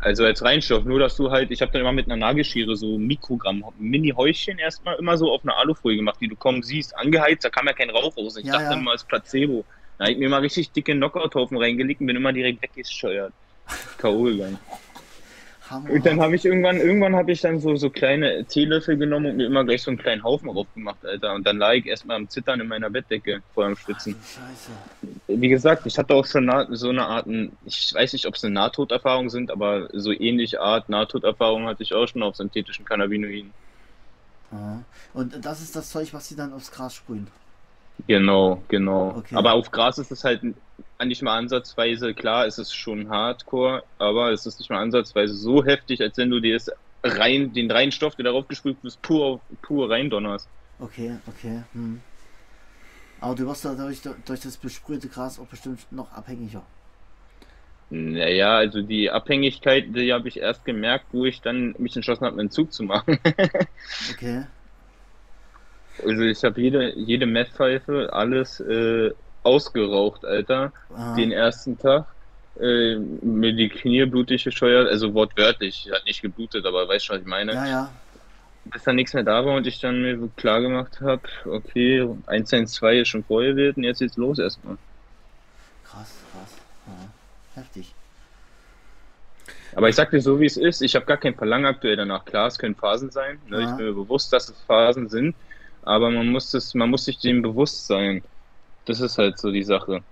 [0.02, 2.98] Also als Reinstoff, nur dass du halt, ich habe dann immer mit einer Nagelschere so
[2.98, 7.50] Mikrogramm, Mini-Häuschen erstmal immer so auf einer Alufolie gemacht, die du kaum siehst, angeheizt, da
[7.50, 8.38] kam ja kein Rauch raus.
[8.38, 8.74] Ich Ja, dachte ja.
[8.76, 9.66] immer als Placebo.
[9.98, 13.34] Da hab ich mir mal richtig dicke Knockout-Haufen reingelegt und bin immer direkt weggescheuert.
[13.98, 14.24] K.O.
[14.24, 14.60] gegangen.
[15.70, 15.92] Hammer.
[15.92, 19.38] Und dann habe ich irgendwann, irgendwann habe ich dann so, so kleine Teelöffel genommen und
[19.38, 21.34] mir immer gleich so einen kleinen Haufen raufgemacht, Alter.
[21.36, 24.16] Und dann lag ich erstmal am Zittern in meiner Bettdecke vor dem Ach, Schwitzen.
[24.16, 24.72] Scheiße.
[25.28, 27.28] Wie gesagt, ich hatte auch schon so eine Art,
[27.66, 31.94] ich weiß nicht, ob es eine Nahtoderfahrung sind, aber so ähnliche Art Nahtoderfahrung hatte ich
[31.94, 33.52] auch schon auf synthetischen Cannabinoiden.
[35.14, 37.28] Und das ist das Zeug, was sie dann aufs Gras sprühen.
[38.08, 39.16] Genau, genau.
[39.18, 39.36] Okay.
[39.36, 40.42] Aber auf Gras ist es halt
[41.04, 45.64] nicht mal ansatzweise, klar, es ist schon Hardcore, aber es ist nicht mal ansatzweise so
[45.64, 46.72] heftig, als wenn du dir das
[47.04, 50.48] rein, den reinen Stoff, der darauf gesprüht ist, pur, pur reindonnerst.
[50.80, 51.64] Okay, okay.
[51.74, 52.02] Hm.
[53.22, 56.64] Aber du wirst dadurch durch das besprühte Gras auch bestimmt noch abhängiger.
[57.90, 62.40] Naja, also die Abhängigkeit, die habe ich erst gemerkt, wo ich dann mich entschlossen habe,
[62.40, 63.20] einen Zug zu machen.
[64.14, 64.46] Okay.
[66.06, 69.12] Also ich habe jede, jede Methpfeife, alles äh,
[69.44, 70.72] ausgeraucht, Alter.
[70.94, 71.16] Aha.
[71.16, 72.06] Den ersten Tag.
[72.60, 75.90] Äh, mir die Knie blutig gescheuert, also wortwörtlich.
[75.94, 77.54] Hat nicht geblutet, aber weißt schon, was ich meine.
[77.54, 77.92] Ja, ja.
[78.66, 82.08] Bis dann nichts mehr da war und ich dann mir so klar gemacht habe, okay,
[82.28, 84.78] 112 ist schon vorgewählt und jetzt geht's los erstmal.
[85.86, 86.58] Krass, krass.
[86.86, 87.62] Ja.
[87.62, 87.94] Heftig.
[89.76, 92.26] Aber ich sag dir so, wie es ist, ich habe gar kein Verlangen aktuell danach.
[92.26, 93.40] Klar, es können Phasen sein.
[93.48, 93.62] Ne?
[93.62, 93.72] Ja.
[93.72, 95.36] Ich bin mir bewusst, dass es Phasen sind,
[95.90, 98.24] aber man muss es, man muss sich dem bewusst sein.
[98.86, 100.04] Das ist halt so die Sache.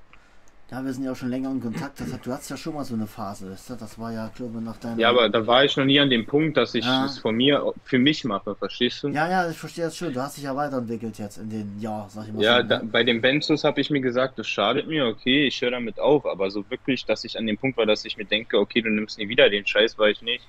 [0.72, 2.02] Ja, wir sind ja auch schon länger in Kontakt.
[2.02, 3.56] Das hat, du hattest ja schon mal so eine Phase.
[3.80, 5.00] Das war ja, glaube ich, nach deinem.
[5.00, 7.06] Ja, aber da war ich noch nie an dem Punkt, dass ich Ja.
[7.06, 9.10] es von mir für mich mache, verstehst du?
[9.10, 10.12] Ja, ja, ich verstehe das schon.
[10.12, 12.44] Du hast dich ja weiterentwickelt jetzt in den Jahr, sag ich mal.
[12.44, 12.90] Ja, so, da, ne?
[12.92, 16.26] bei den Benzos habe ich mir gesagt, das schadet mir, okay, ich höre damit auf,
[16.26, 18.90] aber so wirklich, dass ich an dem Punkt war, dass ich mir denke, okay, du
[18.90, 20.44] nimmst nie wieder den Scheiß, war ich nicht.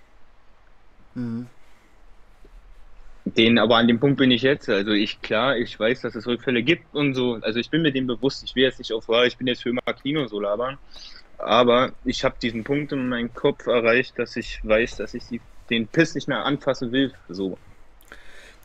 [1.15, 1.47] Mhm.
[3.37, 4.69] Den, aber an dem Punkt bin ich jetzt.
[4.69, 7.35] Also ich, klar, ich weiß, dass es Rückfälle gibt und so.
[7.43, 8.43] Also ich bin mir dem bewusst.
[8.45, 10.79] Ich will jetzt nicht auf, ich bin jetzt für immer Kino so labern.
[11.39, 15.41] Aber ich habe diesen Punkt in meinem Kopf erreicht, dass ich weiß, dass ich die,
[15.71, 17.13] den Piss nicht mehr anfassen will.
[17.29, 17.59] So.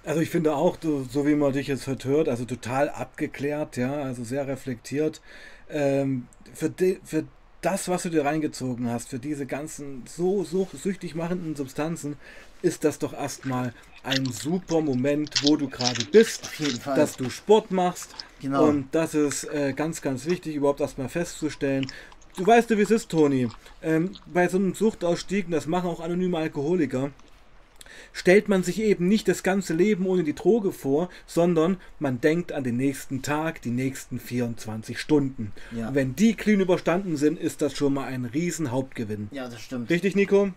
[0.05, 3.93] Also ich finde auch, so wie man dich jetzt heute hört, also total abgeklärt, ja,
[3.93, 5.21] also sehr reflektiert.
[5.69, 7.23] Ähm, für, de, für
[7.61, 12.17] das, was du dir reingezogen hast, für diese ganzen so, so süchtig machenden Substanzen,
[12.61, 16.49] ist das doch erstmal ein super Moment, wo du gerade bist,
[16.85, 18.13] dass du Sport machst.
[18.41, 18.67] Genau.
[18.67, 21.87] Und das ist äh, ganz, ganz wichtig, überhaupt erstmal festzustellen.
[22.35, 23.47] Du weißt du, wie es ist, Toni.
[23.81, 27.11] Ähm, bei so einem Suchtausstieg, das machen auch anonyme Alkoholiker,
[28.11, 32.51] stellt man sich eben nicht das ganze Leben ohne die Droge vor, sondern man denkt
[32.51, 35.53] an den nächsten Tag, die nächsten 24 Stunden.
[35.71, 35.93] Ja.
[35.93, 39.29] Wenn die clean überstanden sind, ist das schon mal ein riesen Hauptgewinn.
[39.31, 39.89] Ja, das stimmt.
[39.89, 40.51] Richtig, Nico?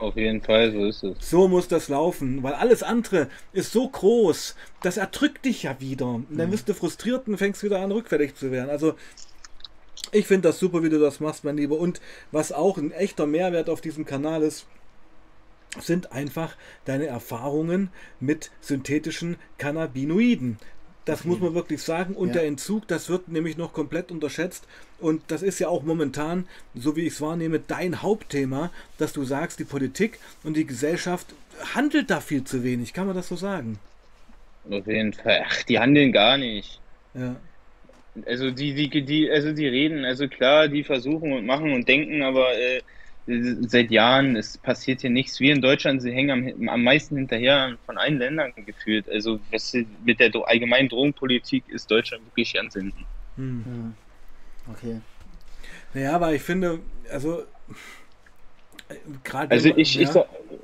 [0.00, 1.30] Auf jeden Fall, so ist es.
[1.30, 6.06] So muss das laufen, weil alles andere ist so groß, das erdrückt dich ja wieder.
[6.06, 6.52] Und dann mhm.
[6.52, 8.70] bist du frustriert und fängst wieder an, rückfällig zu werden.
[8.70, 8.94] Also,
[10.10, 11.78] ich finde das super, wie du das machst, mein Lieber.
[11.78, 12.00] Und
[12.32, 14.66] was auch ein echter Mehrwert auf diesem Kanal ist,
[15.78, 20.56] sind einfach deine Erfahrungen mit synthetischen Cannabinoiden.
[21.04, 21.28] Das okay.
[21.28, 22.14] muss man wirklich sagen.
[22.14, 22.34] Und ja.
[22.34, 24.66] der Entzug, das wird nämlich noch komplett unterschätzt.
[24.98, 29.24] Und das ist ja auch momentan, so wie ich es wahrnehme, dein Hauptthema, dass du
[29.24, 31.26] sagst, die Politik und die Gesellschaft
[31.74, 32.92] handelt da viel zu wenig.
[32.92, 33.78] Kann man das so sagen?
[34.68, 35.44] Auf jeden Fall.
[35.46, 36.80] Ach, die handeln gar nicht.
[37.14, 37.36] Ja.
[38.26, 42.22] Also die, die, die, also die reden, also klar, die versuchen und machen und denken,
[42.22, 42.82] aber äh,
[43.68, 45.40] seit Jahren, es passiert hier nichts.
[45.40, 49.08] Wir in Deutschland, sie hängen am, am meisten hinterher von allen Ländern gefühlt.
[49.08, 53.06] Also was, mit der allgemeinen Drogenpolitik ist Deutschland wirklich ganz hinten.
[53.36, 53.94] Hm.
[54.72, 55.00] Okay.
[55.94, 57.44] Naja, aber ich finde, also
[59.24, 60.02] Gerade also ich, ja.
[60.02, 60.08] ich,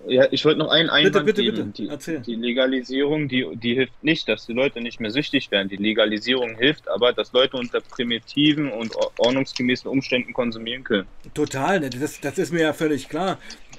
[0.09, 2.21] ja, ich wollte noch einen Einwand bitte, bitte, bitte.
[2.21, 5.69] Die, die, Legalisierung, die, die hilft nicht, dass die Leute nicht mehr süchtig werden.
[5.69, 11.07] Die Legalisierung hilft aber, dass Leute unter primitiven und ordnungsgemäßen Umständen konsumieren können.
[11.35, 13.39] Total, ne, das, das ist mir ja völlig klar.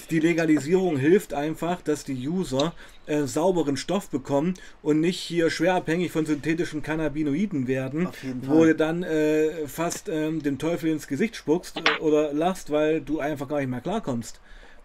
[0.10, 2.74] Die Legalisierung hilft einfach, dass die User
[3.08, 8.10] äh, sauberen Stoff bekommen und nicht hier schwer abhängig von synthetischen Cannabinoiden werden,
[8.42, 13.02] wo du dann äh, fast ähm, dem Teufel ins Gesicht spuckst äh, oder lachst, weil
[13.02, 14.40] du einfach gar nicht mehr klarkommst.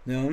[0.07, 0.31] Ja.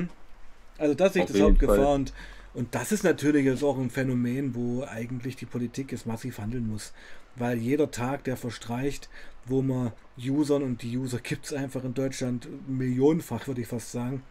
[0.80, 2.12] Also das ist das Hauptgefahr und,
[2.54, 6.66] und das ist natürlich jetzt auch ein Phänomen, wo eigentlich die Politik jetzt massiv handeln
[6.68, 6.94] muss.
[7.36, 9.08] Weil jeder Tag, der verstreicht,
[9.44, 13.92] wo man Usern und die User gibt es einfach in Deutschland millionenfach, würde ich fast
[13.92, 14.22] sagen.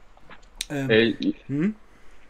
[0.71, 1.15] Ähm, äh,
[1.47, 1.75] hm?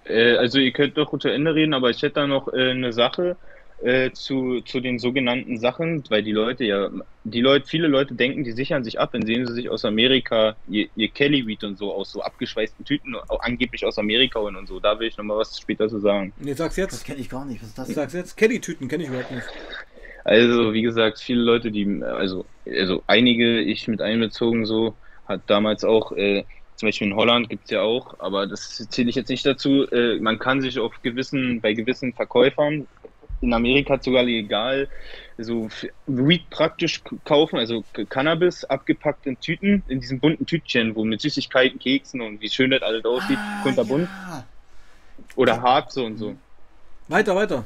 [0.04, 2.92] äh, also ihr könnt doch zu Ende reden, aber ich hätte da noch äh, eine
[2.92, 3.38] Sache
[3.82, 6.90] äh, zu, zu den sogenannten Sachen, weil die Leute ja,
[7.24, 10.88] die Leute, viele Leute denken, die sichern sich ab, indem sie sich aus Amerika ihr,
[10.96, 14.80] ihr Kelly Weed und so aus so abgeschweißten Tüten angeblich aus Amerika holen und so.
[14.80, 16.34] Da will ich nochmal was später zu sagen.
[16.38, 16.94] Nee, sag's jetzt.
[16.94, 17.62] Das kenne ich gar nicht.
[17.62, 17.88] Was ist das?
[17.90, 18.36] Sag's jetzt.
[18.38, 19.48] Kelly-Tüten kenne ich überhaupt nicht.
[20.26, 25.84] Also, wie gesagt, viele Leute, die, also, also einige, ich mit einbezogen so, hat damals
[25.84, 26.44] auch, äh,
[26.76, 29.86] zum Beispiel in Holland gibt es ja auch, aber das zähle ich jetzt nicht dazu.
[29.92, 32.88] Äh, man kann sich auf gewissen, bei gewissen Verkäufern
[33.42, 34.88] in Amerika sogar legal
[35.38, 35.70] so
[36.06, 41.80] Weed praktisch kaufen, also Cannabis abgepackt in Tüten, in diesen bunten Tütchen, wo mit Süßigkeiten,
[41.80, 44.10] Keksen und wie schön das alles aussieht, ah, kunterbunt.
[44.28, 44.46] Ja.
[45.36, 46.36] Oder hart so und so.
[47.08, 47.66] Weiter, weiter.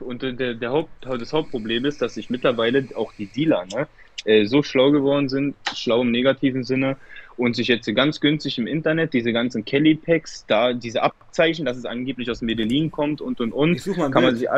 [0.00, 3.88] Und der, der Haupt, das Hauptproblem ist, dass sich mittlerweile auch die Dealer ne,
[4.24, 6.96] äh, so schlau geworden sind, schlau im negativen Sinne,
[7.36, 11.76] und sich jetzt ganz günstig im Internet diese ganzen Kelly Packs, da diese Abzeichen, dass
[11.76, 14.48] es angeblich aus Medellin kommt und und und, kann man sich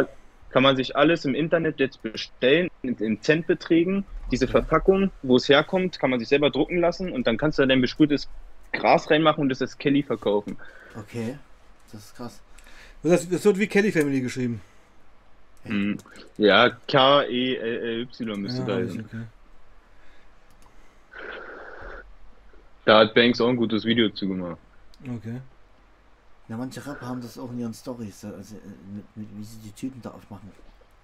[0.50, 4.04] kann man sich alles im Internet jetzt bestellen, in, in Centbeträgen.
[4.30, 7.66] Diese Verpackung, wo es herkommt, kann man sich selber drucken lassen und dann kannst du
[7.66, 8.28] dein besprühtes
[8.72, 10.56] Gras reinmachen und das als Kelly verkaufen.
[10.96, 11.36] Okay,
[11.92, 12.40] das ist krass.
[13.02, 14.60] Das, das wird wie Kelly Family geschrieben.
[15.64, 15.98] Hm.
[16.38, 19.04] Ja, K-E-L-Y müsste ja, da sein.
[19.06, 19.22] Okay.
[22.84, 24.58] Da hat Banks auch ein gutes Video zu gemacht.
[25.02, 25.40] Okay.
[26.50, 28.58] Ja, manche Rapper haben das auch in ihren Stories, also äh,
[28.92, 30.50] mit, mit, wie sie die Typen da aufmachen.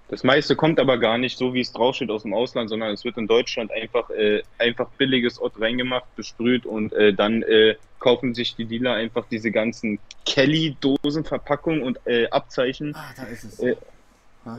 [0.09, 3.05] Das meiste kommt aber gar nicht so, wie es draufsteht aus dem Ausland, sondern es
[3.05, 8.35] wird in Deutschland einfach äh, einfach billiges Ott reingemacht, besprüht und äh, dann äh, kaufen
[8.35, 12.93] sich die Dealer einfach diese ganzen Kelly-Dosen, Verpackungen und äh, Abzeichen.
[12.97, 13.61] Ah, da ist es.
[13.61, 13.77] Äh,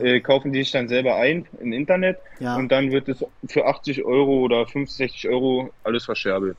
[0.00, 2.56] äh, kaufen die sich dann selber ein im Internet ja.
[2.56, 6.56] und dann wird es für 80 Euro oder 50, 60 Euro alles verscherbelt.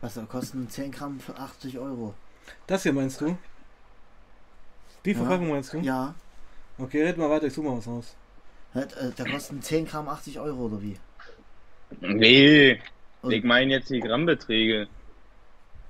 [0.00, 2.14] Was kosten 10 Gramm für 80 Euro?
[2.66, 3.36] Das hier meinst du?
[5.04, 5.54] Die Verpackung ja.
[5.54, 5.78] meinst du?
[5.78, 6.14] Ja.
[6.78, 8.16] Okay, red mal weiter, ich suche mal was aus.
[8.74, 8.86] Äh,
[9.16, 10.96] da kosten 10 Gramm 80 Euro oder wie?
[12.00, 12.80] Nee,
[13.20, 14.86] Und ich meine jetzt die Grammbeträge.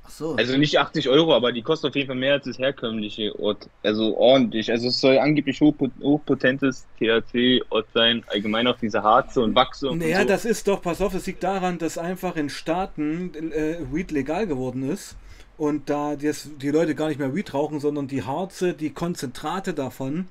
[0.04, 0.34] Ach so.
[0.34, 3.68] Also nicht 80 Euro, aber die kostet auf jeden Fall mehr als das herkömmliche Ort.
[3.84, 4.68] Also ordentlich.
[4.72, 8.24] Also es soll angeblich hochpo- hochpotentes THC-Ort sein.
[8.26, 10.26] Allgemein auch diese Harze und Wachse und Naja, so.
[10.28, 14.48] das ist doch, pass auf, das liegt daran, dass einfach in Staaten äh, Weed legal
[14.48, 15.14] geworden ist
[15.62, 19.74] und da das, die Leute gar nicht mehr Weed rauchen, sondern die Harze, die Konzentrate
[19.74, 20.26] davon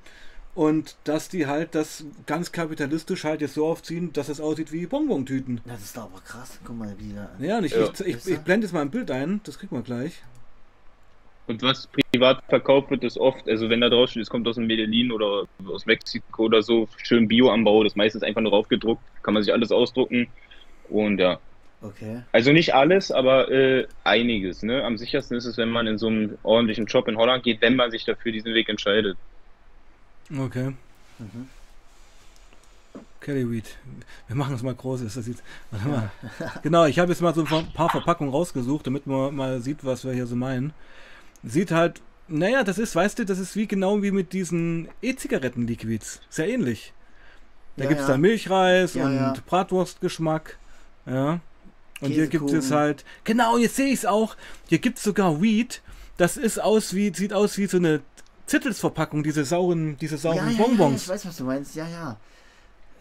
[0.54, 4.84] und dass die halt das ganz kapitalistisch halt jetzt so aufziehen, dass es aussieht wie
[4.84, 5.62] Bonbon-Tüten.
[5.64, 6.60] Das ist doch aber krass.
[6.66, 7.30] Guck mal, wie da.
[7.38, 7.90] Ja, und ich, Ja.
[7.90, 10.22] ich, ich, ich blende jetzt mal ein Bild ein, das kriegen wir gleich.
[11.46, 14.56] Und was privat verkauft wird, ist oft, also wenn da drauf steht, es kommt aus
[14.56, 19.02] dem Medellin oder aus Mexiko oder so, schön Bio-Anbau, das meiste ist einfach nur aufgedruckt,
[19.22, 20.28] kann man sich alles ausdrucken.
[20.90, 21.40] Und ja,
[21.82, 22.22] Okay.
[22.30, 24.62] also nicht alles, aber äh, einiges.
[24.62, 24.84] Ne?
[24.84, 27.74] Am sichersten ist es, wenn man in so einen ordentlichen Job in Holland geht, wenn
[27.76, 29.16] man sich dafür diesen Weg entscheidet.
[30.38, 30.72] Okay.
[31.18, 31.48] Mhm.
[33.20, 33.76] Kelly Weed.
[34.26, 35.02] Wir machen es mal groß.
[35.02, 36.10] Das sieht, warte mal.
[36.62, 40.04] Genau, ich habe jetzt mal so ein paar Verpackungen rausgesucht, damit man mal sieht, was
[40.04, 40.72] wir hier so meinen.
[41.44, 46.20] Sieht halt, naja, das ist, weißt du, das ist wie genau wie mit diesen E-Zigaretten-Liquids.
[46.30, 46.92] Sehr ähnlich.
[47.76, 48.14] Da Ja, gibt es ja.
[48.14, 49.34] da Milchreis Ja, und ja.
[49.46, 50.58] Bratwurstgeschmack.
[51.06, 51.40] Ja.
[52.02, 54.36] Und hier gibt es halt, genau, jetzt sehe ich es auch.
[54.68, 55.82] Hier gibt es sogar Weed.
[56.16, 58.00] Das ist aus wie, sieht aus wie so eine
[58.46, 61.04] Zittelsverpackung, diese sauren, diese sauren ja, ja, ja, Bonbons.
[61.04, 61.74] ich weiß, was du meinst.
[61.74, 62.16] Ja, ja.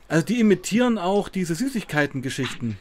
[0.07, 2.77] Also die imitieren auch diese Süßigkeiten-Geschichten.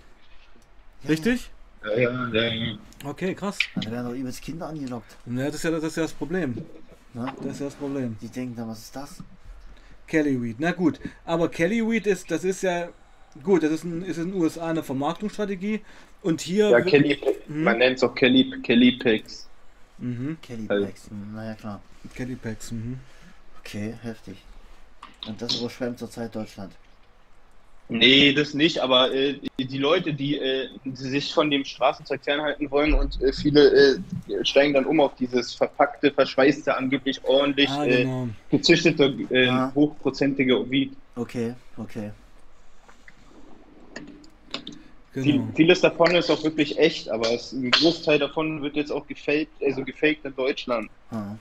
[1.03, 1.51] ja Richtig?
[1.83, 2.79] Ja, ja, ja, ja.
[3.05, 3.59] Okay, krass.
[3.77, 3.83] Ja.
[3.83, 5.17] Da werden doch übelst Kinder angelockt.
[5.27, 6.59] Ja, das ist ja das, ist ja das Problem.
[7.15, 7.33] Ne?
[7.43, 8.17] Das ist ja das Problem.
[8.21, 9.23] Die denken dann, was ist das?
[10.07, 10.57] Kelly Weed.
[10.59, 12.89] Na gut, aber Kelly Weed ist, das ist ja
[13.43, 15.81] gut, das ist, ein, ist in den USA eine Vermarktungsstrategie
[16.23, 16.69] und hier.
[16.71, 17.63] Ja, Kelly, Mhm.
[17.65, 19.49] man nennt es auch Kelly, Kelly Picks.
[19.99, 21.09] Mhm, Kelly Also- Blacks.
[21.11, 21.81] Hm, naja, klar.
[22.15, 22.73] Kelly Packs.
[22.73, 22.99] Mhm.
[23.61, 24.37] Okay, heftig.
[25.29, 26.73] Und das überschwemmt zurzeit Deutschland.
[27.93, 32.71] Nee, das nicht, aber äh, die Leute, die, äh, die sich von dem Straßenzeug fernhalten
[32.71, 37.85] wollen und äh, viele äh, steigen dann um auf dieses verpackte, verschweißte, angeblich ordentlich Ah,
[37.85, 38.29] äh, genau.
[38.49, 39.73] gezüchtete, äh, Ah.
[39.75, 40.93] hochprozentige Weed.
[41.17, 42.13] Okay, okay.
[45.13, 45.49] Viel, genau.
[45.57, 49.51] vieles davon ist auch wirklich echt, aber es, ein Großteil davon wird jetzt auch gefaked,
[49.63, 50.89] also gefaked in Deutschland.
[51.11, 51.35] Ah.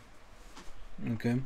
[1.13, 1.37] Okay.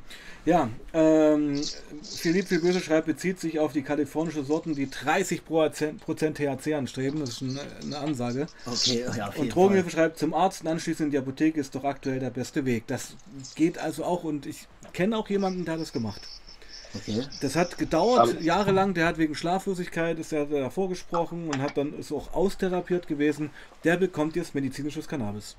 [0.45, 1.61] Ja, ähm,
[2.01, 7.19] Philipp Böse schreibt, bezieht sich auf die kalifornische Sorten, die 30 Prozent THC anstreben.
[7.19, 8.47] Das ist eine, eine Ansage.
[8.65, 9.99] Okay, ja, auf jeden Und Drogenhilfe Fall.
[9.99, 12.87] schreibt, zum Arzt und anschließend in die Apotheke ist doch aktuell der beste Weg.
[12.87, 13.15] Das
[13.55, 16.21] geht also auch und ich kenne auch jemanden, der hat das gemacht.
[16.95, 17.21] Okay.
[17.41, 21.75] Das hat gedauert, Aber- jahrelang, der hat wegen Schlaflosigkeit, ist er davor gesprochen und hat
[21.77, 23.49] dann ist auch austherapiert gewesen.
[23.83, 25.55] Der bekommt jetzt medizinisches Cannabis.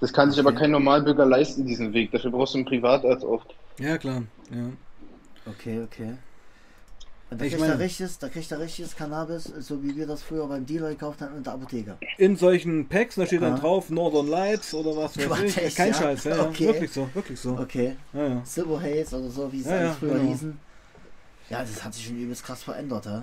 [0.00, 0.48] Das kann sich Okay.
[0.48, 2.10] aber kein Normalbürger leisten, diesen Weg.
[2.12, 3.54] Dafür brauchst du einen Privatarzt oft.
[3.78, 4.22] Ja, klar.
[4.50, 4.70] Ja.
[5.50, 6.16] Okay, okay.
[7.28, 10.06] Und da Ich kriegt, er meine- richtiges, da kriegt er richtiges Cannabis, so wie wir
[10.06, 11.96] das früher beim Dealer gekauft haben in der Apotheke.
[12.18, 15.74] In solchen Packs, da steht dann drauf Northern Lights oder was weiß Quatsch, ich.
[15.74, 15.94] Kein ja?
[15.94, 16.44] Scheiß, ja, ja.
[16.48, 16.66] Okay.
[16.68, 17.58] Wirklich so, wirklich so.
[17.58, 17.96] Okay.
[18.12, 18.42] Ja, ja.
[18.44, 20.30] Silver Haze oder so, wie es Ja, ja, früher genau.
[20.30, 20.58] hießen.
[21.50, 23.22] Ja, das hat sich schon übelst krass verändert, ja.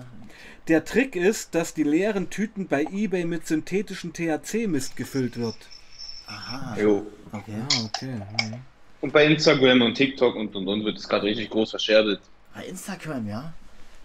[0.68, 5.56] Der Trick ist, dass die leeren Tüten bei eBay mit synthetischem THC-Mist gefüllt wird.
[6.26, 6.76] Aha.
[6.78, 7.06] Jo.
[7.32, 7.52] Okay.
[7.58, 8.14] Ah, okay.
[8.18, 8.58] ja.
[9.00, 12.20] Und bei Instagram und TikTok und und und wird es gerade richtig groß verscherzt.
[12.54, 13.52] Bei Instagram, ja.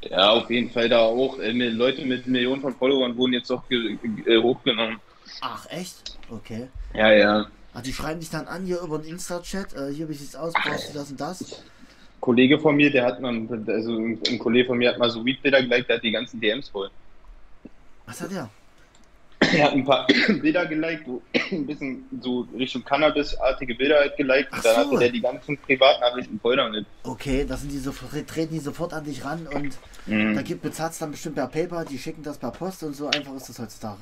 [0.01, 1.39] Ja, auf jeden Fall da auch.
[1.39, 4.99] Äh, Leute mit Millionen von Followern wurden jetzt auch äh, hochgenommen.
[5.41, 6.17] Ach, echt?
[6.29, 6.67] Okay.
[6.93, 7.47] Ja, ja.
[7.73, 10.53] Ah, die schreiben dich dann an hier über den Insta-Chat, äh, hier wie sieht's aus,
[10.53, 11.63] brauchst du das und das?
[12.19, 15.61] Kollege von mir, der hat mal, also ein, Kollege von mir hat mal so Weed-Bilder
[15.61, 16.89] geliked, der hat die ganzen DMs voll.
[18.05, 18.49] Was hat er?
[19.57, 20.05] Er hat ein paar
[20.41, 24.91] Bilder geliked, wo ein bisschen so Richtung Cannabis-artige Bilder halt geliked und Ach dann so.
[24.91, 26.85] hatte der die ganzen Privatnachrichten voll damit.
[27.03, 27.91] Okay, da sind die so,
[28.27, 30.43] treten die sofort an dich ran und da Mhm.
[30.43, 33.49] gibt bezahlst dann bestimmt per PayPal, die schicken das per Post und so einfach ist
[33.49, 33.99] das heutzutage.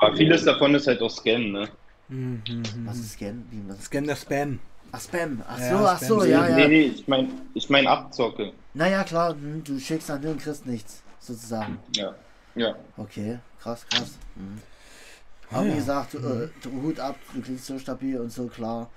[0.00, 1.68] Aber vieles davon ist halt auch Scam, ne?
[2.08, 2.42] Mhm,
[2.84, 3.44] Was ist Scan?
[3.50, 3.84] Wie was?
[3.84, 4.58] Scan der Spam.
[4.92, 5.42] Ach, Spam.
[5.48, 6.08] Ach Ja, so, ach Spam.
[6.08, 6.68] so, ja, Nee, ja.
[6.68, 8.52] nee, ich meine ich mein Abzocke.
[8.74, 11.78] Naja, klar, hm, du schickst dann hin und kriegst nichts, sozusagen.
[11.96, 12.14] Ja.
[12.54, 12.74] Ja.
[12.96, 14.18] Okay, krass, krass.
[14.36, 14.60] Mhm.
[15.50, 15.76] Aber wie ja.
[15.76, 18.90] gesagt, du, äh, du Hut ab, du klingst so stabil und so klar.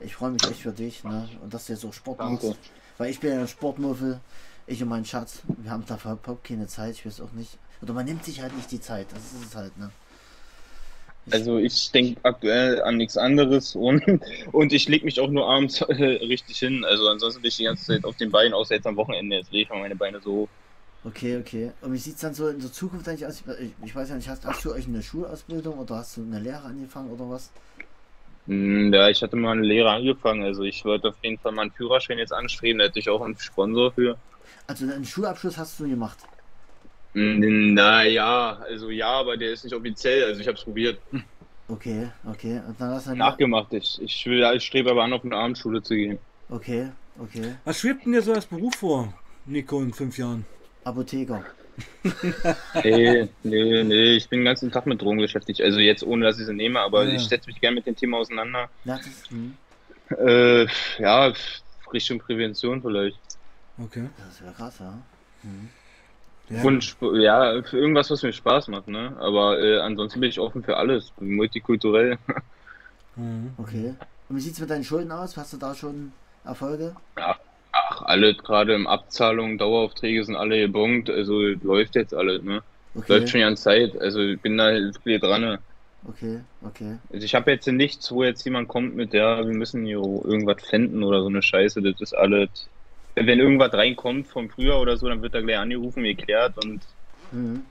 [0.00, 1.28] Ich freue mich echt für dich, ne?
[1.42, 2.46] Und dass du jetzt so Sport Danke.
[2.46, 2.58] machst.
[2.98, 4.20] Weil ich bin ja ein Sportmuffel.
[4.66, 7.58] Ich und mein Schatz, wir haben dafür überhaupt keine Zeit, ich weiß auch nicht.
[7.80, 9.90] Oder man nimmt sich halt nicht die Zeit, das ist es halt, ne?
[11.30, 14.02] Also ich denke aktuell an nichts anderes und,
[14.52, 16.84] und ich lege mich auch nur abends äh, richtig hin.
[16.84, 19.36] Also ansonsten bin ich die ganze Zeit auf den Beinen, außer jetzt am Wochenende.
[19.36, 20.48] Jetzt lege ich mal meine Beine so hoch.
[21.04, 21.72] Okay, okay.
[21.80, 23.42] Und wie sieht es dann so in der Zukunft eigentlich aus?
[23.60, 26.40] Ich, ich weiß ja nicht, hast, hast du euch eine Schulausbildung oder hast du eine
[26.40, 27.52] Lehre angefangen oder was?
[28.46, 30.42] Hm, Ja, ich hatte mal eine Lehre angefangen.
[30.42, 32.78] Also ich wollte auf jeden Fall mal einen Führerschein jetzt anstreben.
[32.78, 34.18] Da hätte ich auch einen Sponsor für.
[34.68, 36.28] Also einen Schulabschluss hast du gemacht.
[37.14, 40.24] Hm, Naja, also ja, aber der ist nicht offiziell.
[40.24, 41.00] Also ich habe es probiert.
[41.68, 42.60] Okay, okay.
[42.66, 43.72] Und dann hast du dann Nachgemacht.
[43.74, 46.18] Ich, ich, will, ich strebe aber an, auf eine Abendschule zu gehen.
[46.50, 47.56] Okay, okay.
[47.64, 49.12] Was schwebt denn dir so als Beruf vor,
[49.46, 50.46] Nico, in fünf Jahren?
[50.88, 51.44] Apotheker.
[52.82, 55.60] Nee, nee, nee, ich bin den ganzen Tag mit Drogen beschäftigt.
[55.60, 57.14] Also jetzt ohne, dass ich sie nehme, aber Ja.
[57.14, 58.68] ich setze mich gerne mit dem Thema auseinander.
[58.84, 59.54] Ja, das, hm,
[60.10, 60.66] Äh,
[60.98, 61.32] ja,
[61.92, 63.18] Richtung Prävention vielleicht.
[63.78, 64.08] Okay.
[64.18, 64.98] das wäre krass, ja.
[65.42, 65.68] Hm.
[66.48, 66.62] Ja.
[66.62, 69.14] Und ja, für irgendwas, was mir Spaß macht, ne?
[69.20, 71.12] Aber äh, ansonsten bin ich offen für alles.
[71.20, 72.18] Multikulturell.
[73.16, 73.52] Mhm.
[73.58, 73.94] Okay.
[74.28, 75.36] Und wie sieht's mit deinen Schulden aus?
[75.36, 76.12] Hast du da schon
[76.44, 76.94] Erfolge?
[77.90, 82.62] Ach, alle gerade im Abzahlung, Daueraufträge sind alle gebongt, also läuft jetzt alles, ne?
[82.94, 83.12] Okay.
[83.12, 85.40] Läuft schon die ganze Zeit, also ich bin da dran.
[85.40, 85.58] ne?
[86.06, 86.98] Okay, okay.
[87.10, 90.62] Also ich habe jetzt nichts, wo jetzt jemand kommt mit, ja, wir müssen hier irgendwas
[90.66, 92.68] finden oder so eine Scheiße, das ist alles.
[93.14, 96.82] Wenn irgendwas reinkommt vom Frühjahr oder so, dann wird da gleich angerufen, geklärt und
[97.32, 97.62] Mhm.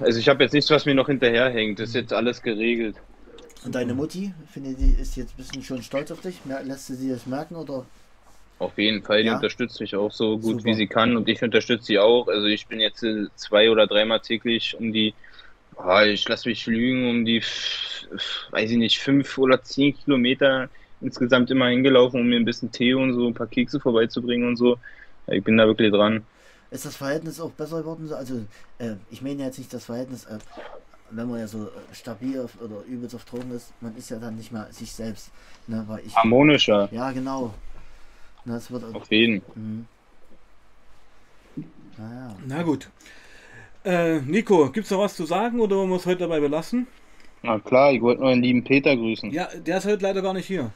[0.00, 2.96] also ich habe jetzt nichts, was mir noch hinterherhängt, das ist jetzt alles geregelt.
[3.64, 6.36] Und deine Mutti, finde die ist jetzt ein bisschen schon stolz auf dich?
[6.44, 7.86] Lässt sie das merken oder?
[8.58, 9.34] Auf jeden Fall, die Ja?
[9.34, 10.64] unterstützt mich auch so gut Super.
[10.64, 12.28] wie sie kann und ich unterstütze sie auch.
[12.28, 15.12] Also ich bin jetzt äh, zwei oder dreimal täglich um die,
[15.76, 17.42] ah, ich lasse mich lügen, um die,
[18.50, 20.68] weiß ich nicht, fünf oder zehn Kilometer
[21.00, 24.56] insgesamt immer hingelaufen, um mir ein bisschen Tee und so ein paar Kekse vorbeizubringen und
[24.56, 24.78] so.
[25.26, 26.24] Ich bin da wirklich dran.
[26.70, 28.10] Ist das Verhältnis auch besser geworden?
[28.12, 28.46] Also,
[28.78, 30.38] äh, ich meine jetzt nicht das Verhältnis, äh,
[31.10, 34.18] wenn man ja so äh, stabil auf, oder übelst auf Drogen ist, man ist ja
[34.18, 35.30] dann nicht mehr sich selbst.
[35.66, 37.54] Ne, weil ich, Harmonischer, ja, genau.
[38.44, 38.94] Das wird.
[38.94, 39.42] auf jeden.
[39.54, 39.86] Mhm.
[41.96, 42.36] Naja.
[42.46, 42.90] Na gut.
[43.84, 46.86] Äh, Nico, gibt's noch was zu sagen oder wollen wir es heute dabei belassen?
[47.42, 49.30] Na klar, ich wollte nur den lieben Peter grüßen.
[49.30, 50.72] Ja, der ist heute leider gar nicht hier.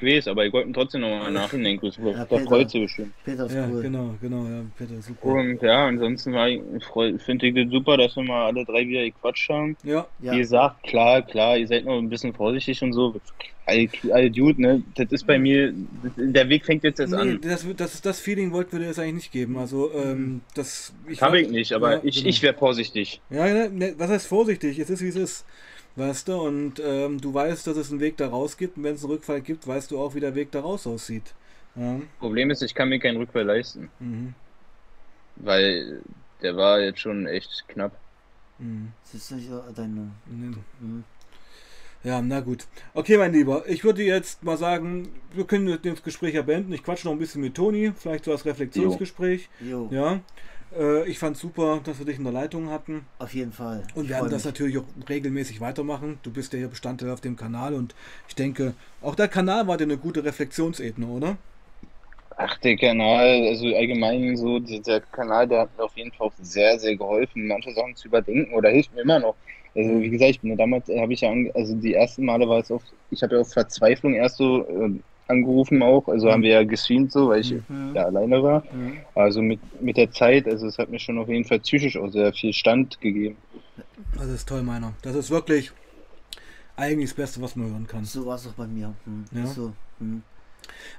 [0.00, 2.04] Ich weiß, aber ich wollte ihn trotzdem nochmal nachhinein grüßen.
[2.06, 2.44] Ja, Da Peter.
[2.44, 3.12] freut sich bestimmt.
[3.24, 3.82] Peter ist Ja, cool.
[3.82, 5.26] genau, genau, ja, Peter, super.
[5.26, 8.86] Und ja, ansonsten war ich, freu- finde ich das super, dass wir mal alle drei
[8.86, 9.76] wieder gequatscht haben.
[9.84, 13.14] Ja, Ja, Wie gesagt, klar, klar, ihr seid noch ein bisschen vorsichtig und so.
[13.66, 14.82] All, all gut, ne?
[14.94, 15.72] Das ist bei mir,
[16.18, 17.40] der Weg fängt jetzt erst nee, an.
[17.40, 19.56] das, das, das Feeling wollten wir dir jetzt eigentlich nicht geben.
[19.56, 20.92] Also, ähm, das.
[21.08, 22.28] Ich Habe war- ich nicht, aber Ja, ich, genau.
[22.28, 23.22] ich wäre vorsichtig.
[23.30, 24.78] Ja, ne, ne, was heißt vorsichtig?
[24.78, 25.46] Es ist wie es ist.
[25.96, 28.76] Weißt du, und ähm, du weißt, dass es einen Weg da raus gibt.
[28.76, 31.34] Und wenn es einen Rückfall gibt, weißt du auch, wie der Weg da raus aussieht.
[31.76, 34.34] Ja, Problem ist, ich kann mir keinen Rückfall leisten, mhm.
[35.36, 36.02] weil
[36.42, 37.92] der war jetzt schon echt knapp.
[38.58, 38.92] Mhm.
[39.02, 40.12] siehst du hier deine.
[40.26, 40.56] Ne.
[40.80, 41.04] Mhm.
[42.04, 42.66] Ja, na gut.
[42.92, 46.72] Okay, mein Lieber, ich würde jetzt mal sagen, wir können das Gespräch ja beenden.
[46.72, 49.48] Ich quatsche noch ein bisschen mit Toni, vielleicht so als Reflexionsgespräch.
[49.60, 50.20] Jo, Ja,
[50.76, 53.06] äh, ich fand super, dass wir dich in der Leitung hatten.
[53.18, 53.88] auf jeden Fall.
[53.94, 54.44] Und Ich wir werden das mich.
[54.44, 56.18] natürlich auch regelmäßig weitermachen.
[56.22, 57.94] Du bist ja hier Bestandteil auf dem Kanal und
[58.28, 61.38] ich denke, auch der Kanal war dir eine gute Reflexionsebene, oder?
[62.36, 66.34] Ach, der Kanal, also allgemein so, dieser Kanal, der hat mir auf jeden Fall auch
[66.38, 69.36] sehr, sehr geholfen, manche Sachen zu überdenken oder hilft mir immer noch.
[69.74, 72.58] Also wie gesagt, ich bin ja damals, habe ich ja, also die ersten Male war
[72.60, 76.50] es auf, ich habe ja auf Verzweiflung erst so äh, angerufen auch, also haben wir
[76.50, 77.92] ja gestreamt so, weil ich Mhm.
[77.94, 78.62] ja alleine war.
[78.72, 78.98] Mhm.
[79.14, 82.10] Also mit, mit der Zeit, also es hat mir schon auf jeden Fall psychisch auch
[82.10, 83.36] sehr viel Stand gegeben.
[84.16, 84.92] Das ist toll, meiner.
[85.02, 85.72] Das ist wirklich
[86.76, 88.04] eigentlich das Beste, was man hören kann.
[88.04, 88.94] So war es auch bei mir.
[89.04, 89.24] Hm.
[89.32, 89.46] Ja.
[89.46, 89.72] So.
[89.98, 90.22] Hm.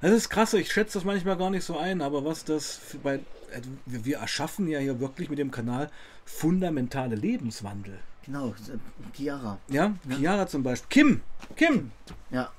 [0.01, 2.97] Das ist krass, ich schätze das manchmal gar nicht so ein, aber was das für
[2.97, 3.19] bei.
[3.53, 5.89] also Wir erschaffen ja hier wirklich mit dem Kanal
[6.23, 7.97] fundamentale Lebenswandel.
[8.25, 8.77] Genau, äh,
[9.15, 9.57] Chiara.
[9.67, 10.15] Ja, Ja.
[10.17, 10.87] Chiara zum Beispiel.
[10.89, 11.21] Kim,
[11.55, 11.91] Kim,
[12.31, 12.49] Ja,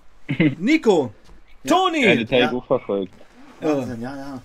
[0.59, 1.26] Nico, Ja.
[1.67, 2.05] Toni.
[2.05, 2.51] Ja, habe Ja.
[2.67, 3.13] verfolgt.
[3.61, 3.77] Ja.
[3.77, 4.43] Wahnsinn, ja, ja.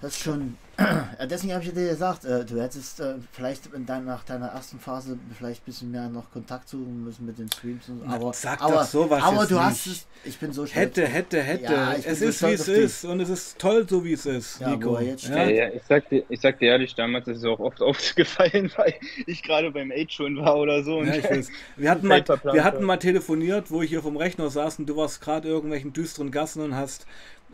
[0.00, 0.56] Das ist schon.
[0.78, 4.46] Ja, deswegen habe ich dir gesagt, äh, du hättest äh, vielleicht in dein, nach deiner
[4.46, 7.88] ersten Phase vielleicht ein bisschen mehr noch Kontakt suchen müssen mit den Streams.
[7.88, 10.06] Und, Na, aber sag aber, doch sowas aber jetzt du hast nicht.
[10.24, 10.28] es.
[10.28, 10.76] Ich bin so stolz.
[10.80, 11.72] Hätte, hätte, hätte.
[11.72, 14.60] Ja, es so ist wie es ist und es ist toll, so wie es ist,
[14.60, 15.00] Ja, Nico.
[15.00, 15.48] jetzt Ja?
[15.48, 18.94] Ja, ich sag dir, ich sag dir ehrlich, damals ist es auch oft aufgefallen, weil
[19.26, 20.98] ich gerade beim Age schon war oder so.
[20.98, 21.48] Und Ja, ich weiß.
[21.76, 24.96] Wir hatten, mal, wir hatten mal telefoniert, wo ich hier vom Rechner saß und du
[24.96, 27.04] warst gerade irgendwelchen düsteren Gassen und hast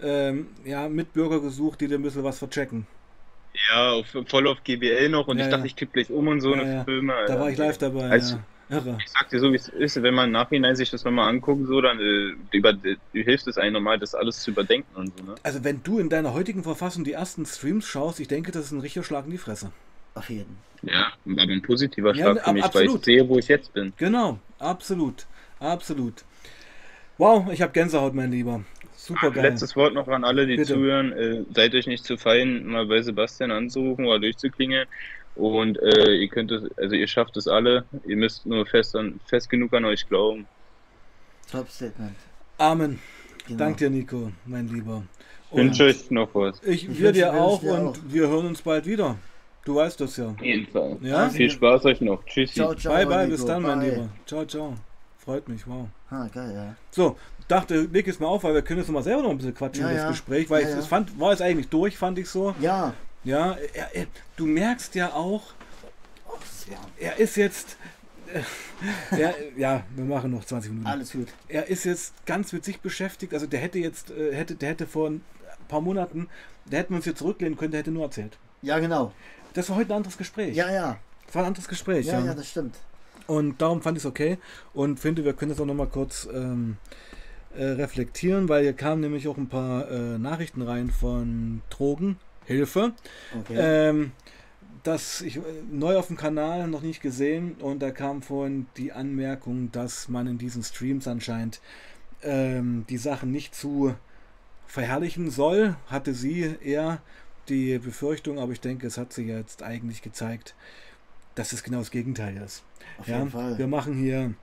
[0.03, 2.87] ähm, ja, Mitbürger gesucht, die dir ein bisschen was verchecken.
[3.71, 5.67] Ja, auf, voll auf GBL noch und Ja, ich dachte, ja.
[5.67, 6.85] ich kipp gleich um und so Ja, eine ja.
[6.85, 7.15] Filme.
[7.27, 7.41] Da Alter.
[7.41, 8.09] war ich live dabei.
[8.11, 8.45] Also, ja.
[8.69, 8.99] Irre.
[9.05, 11.67] Ich sag dir so, wie es ist, wenn man im Nachhinein sich das nochmal anguckt,
[11.67, 15.25] so, dann äh, über, äh, hilft es einem nochmal, das alles zu überdenken und so,
[15.25, 15.35] ne?
[15.43, 18.73] Also wenn du in deiner heutigen Verfassung die ersten Streams schaust, ich denke, das ist
[18.73, 19.71] ein richtiger Schlag in die Fresse.
[20.15, 20.57] Auf jeden.
[20.83, 22.99] Ja, aber ein positiver Ja, Schlag für mich, weil absolut.
[23.01, 23.93] ich sehe, wo ich jetzt bin.
[23.99, 25.27] Genau, absolut,
[25.61, 26.25] absolut.
[27.19, 28.65] Wow, ich habe Gänsehaut, mein Lieber.
[29.05, 29.43] Super geil.
[29.45, 30.73] Letztes Wort noch an alle, die Bitte.
[30.75, 31.13] zuhören.
[31.13, 34.87] Äh, seid euch nicht zu fein, mal bei Sebastian anzurufen oder durchzuklingeln.
[35.35, 37.85] Und äh, ihr könnt es, also ihr schafft es alle.
[38.07, 40.47] Ihr müsst nur fest, an, fest genug an euch glauben.
[41.51, 42.17] Top Statement.
[42.57, 42.99] Amen.
[43.47, 43.59] Genau.
[43.59, 45.03] Dank dir, Nico, mein Lieber.
[45.51, 46.63] Ich wünsche euch noch was.
[46.63, 47.97] Ich, Ich wir dir auch dir und auch.
[48.09, 49.17] wir hören uns bald wieder.
[49.65, 50.29] Du weißt das ja.
[50.29, 50.97] Auf jeden Fall.
[51.03, 51.29] Ja?
[51.29, 52.25] Viel Spaß euch noch.
[52.25, 52.55] Tschüssi.
[52.55, 52.95] Ciao, ciao.
[52.95, 53.31] bye, bye, Nico.
[53.37, 53.91] bis dann, mein Bye.
[53.91, 54.09] Lieber.
[54.27, 54.75] Ciao, ciao.
[55.19, 55.89] Freut mich, wow.
[56.11, 56.77] Ah, geil, ja.
[56.91, 57.17] So,
[57.49, 59.55] dachte, leg es mal auf, weil wir können jetzt noch mal selber noch ein bisschen
[59.55, 60.11] quatschen Ja, über das ja.
[60.11, 62.55] Gespräch, weil Ja, ich, es fand, war es eigentlich durch, fand ich so.
[62.61, 62.95] Ja.
[63.25, 65.55] Ja, er, er, du merkst ja auch,
[66.99, 67.77] er ist jetzt.
[68.33, 68.41] Äh,
[69.17, 70.87] er, ja, wir machen noch 20 Minuten.
[70.89, 71.29] Alles gut.
[71.49, 73.33] Er ist jetzt ganz mit sich beschäftigt.
[73.33, 75.23] Also der hätte jetzt, äh, hätte, der hätte vor ein
[75.69, 76.29] paar Monaten,
[76.67, 78.37] der hätten wir uns hier zurücklehnen können, der hätte nur erzählt.
[78.63, 79.13] Ja, genau.
[79.55, 80.55] Das war heute ein anderes Gespräch.
[80.57, 80.99] Ja, ja.
[81.27, 82.27] Das war ein anderes Gespräch, Ja, ja.
[82.27, 82.77] ja, das stimmt.
[83.27, 84.37] Und darum fand ich es okay
[84.75, 86.77] und finde, wir können das auch nochmal kurz ähm,
[87.57, 92.93] äh, reflektieren, weil hier kamen nämlich auch ein paar äh, Nachrichten rein von Drogen, Hilfe.
[93.39, 93.57] Okay.
[93.57, 94.13] Ähm,
[94.83, 95.41] das ich äh,
[95.71, 100.27] neu auf dem Kanal noch nicht gesehen und da kam vorhin die Anmerkung, dass man
[100.27, 101.61] in diesen Streams anscheinend
[102.23, 103.95] ähm, die Sachen nicht zu
[104.67, 105.77] verherrlichen soll.
[105.89, 107.01] Hatte sie eher
[107.49, 110.55] die Befürchtung, aber ich denke, es hat sich jetzt eigentlich gezeigt,
[111.35, 112.63] dass es genau das Gegenteil ist.
[112.99, 114.35] Auf Ja, wir machen hier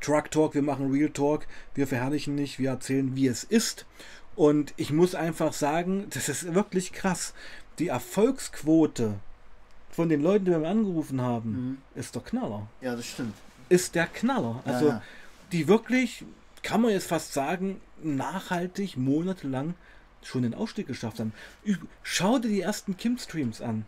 [0.00, 3.86] Truck Talk, wir machen Real Talk, wir verherrlichen nicht, wir erzählen, wie es ist.
[4.34, 7.32] Und ich muss einfach sagen, das ist wirklich krass.
[7.78, 9.14] Die Erfolgsquote
[9.90, 11.78] von den Leuten, die wir angerufen haben, Mhm.
[12.00, 12.68] ist der Knaller.
[12.80, 13.34] Ja, das stimmt.
[13.68, 14.62] Ist der Knaller.
[14.66, 15.02] Ja, Also ja.
[15.52, 16.24] die wirklich,
[16.62, 19.74] kann man jetzt fast sagen, nachhaltig, monatelang
[20.22, 21.32] schon den Ausstieg geschafft haben.
[22.02, 23.86] Schau dir die ersten Kim-Streams an.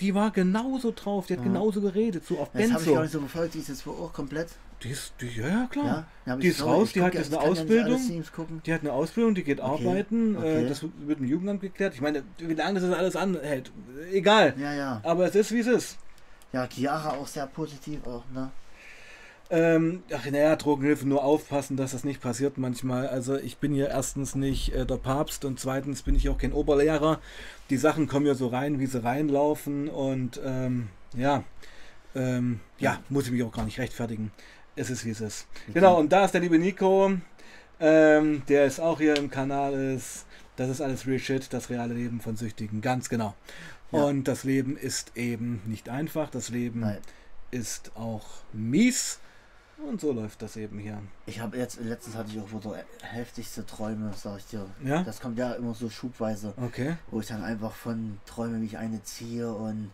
[0.00, 1.44] Die war genauso drauf, die hat Ja.
[1.46, 2.94] genauso geredet, so auf Das habe ich Benzo.
[2.94, 4.48] gar nicht so verfolgt, die ist jetzt wohl auch komplett.
[4.82, 6.06] Die ist, die, ja, ja, klar.
[6.24, 8.00] Ja, Die ist raus, die hat jetzt eine Ausbildung.
[8.64, 10.34] Die hat eine Ausbildung, die geht Okay, arbeiten.
[10.36, 10.68] Äh, okay.
[10.68, 11.94] das wird im Jugendamt geklärt.
[11.94, 13.70] Ich meine, wie lange das alles anhält,
[14.10, 14.54] egal.
[14.58, 15.00] Ja, ja.
[15.04, 15.98] Aber es ist, wie es ist.
[16.52, 18.50] Ja, Chiara auch sehr positiv auch, ne?
[19.52, 23.08] Ähm, ach, naja, Drogenhilfe, nur aufpassen, dass das nicht passiert manchmal.
[23.08, 26.52] Also ich bin hier erstens nicht äh, der Papst und zweitens bin ich auch kein
[26.52, 27.18] Oberlehrer.
[27.68, 31.42] Die Sachen kommen ja so rein, wie sie reinlaufen und ähm, ja,
[32.14, 34.30] ähm, ja, muss ich mich auch gar nicht rechtfertigen.
[34.80, 35.46] Es ist, wie es ist.
[35.74, 37.12] Genau, und da ist der liebe Nico,
[37.80, 40.24] ähm, der ist auch hier im Kanal ist.
[40.56, 43.34] Das ist alles Real Shit, das reale Leben von Süchtigen, ganz genau.
[43.92, 44.04] Ja.
[44.04, 46.96] Und das Leben ist eben nicht einfach, das Leben Nein.
[47.50, 48.24] ist auch
[48.54, 49.18] mies.
[49.86, 51.02] Und so läuft das eben hier.
[51.26, 54.64] Ich habe jetzt, letztens hatte ich auch wieder heftigste Träume, sag ich dir.
[54.82, 55.02] Ja?
[55.02, 56.96] Das kommt ja immer so schubweise, Okay.
[57.10, 59.90] wo ich dann einfach von Träume, wie ich eine ziehe und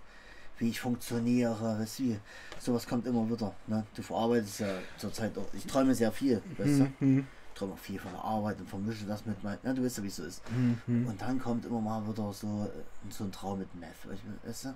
[0.59, 2.17] wie ich funktioniere, weißt du,
[2.59, 3.55] sowas kommt immer wieder.
[3.67, 3.85] Ne?
[3.95, 6.93] Du verarbeitest ja zurzeit auch, ich träume sehr viel, weißt du?
[7.01, 7.27] Mhm.
[7.53, 10.03] Ich träume viel von der Arbeit und vermische das mit meinem, ne, du weißt ja,
[10.03, 10.43] wie es so ist.
[10.51, 11.07] Mhm.
[11.07, 12.71] Und dann kommt immer mal wieder so,
[13.09, 13.97] so ein Traum mit Meth,
[14.45, 14.75] weißt du?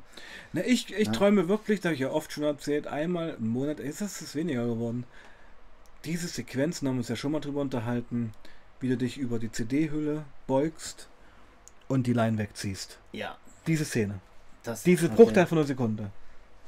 [0.55, 1.13] Na, ich ich Ja.
[1.13, 4.35] träume wirklich, das habe ich ja oft schon erzählt, einmal im Monat, ist das ist
[4.35, 5.05] weniger geworden.
[6.07, 8.33] Diese Sequenzen haben wir uns ja schon mal drüber unterhalten,
[8.81, 11.09] wie du dich über die CD-Hülle beugst
[11.89, 12.99] und die Line wegziehst.
[13.13, 13.37] Ja.
[13.67, 14.21] Diese Szene.
[14.63, 15.17] Das, Diese okay.
[15.17, 16.11] Bruchteil von einer Sekunde.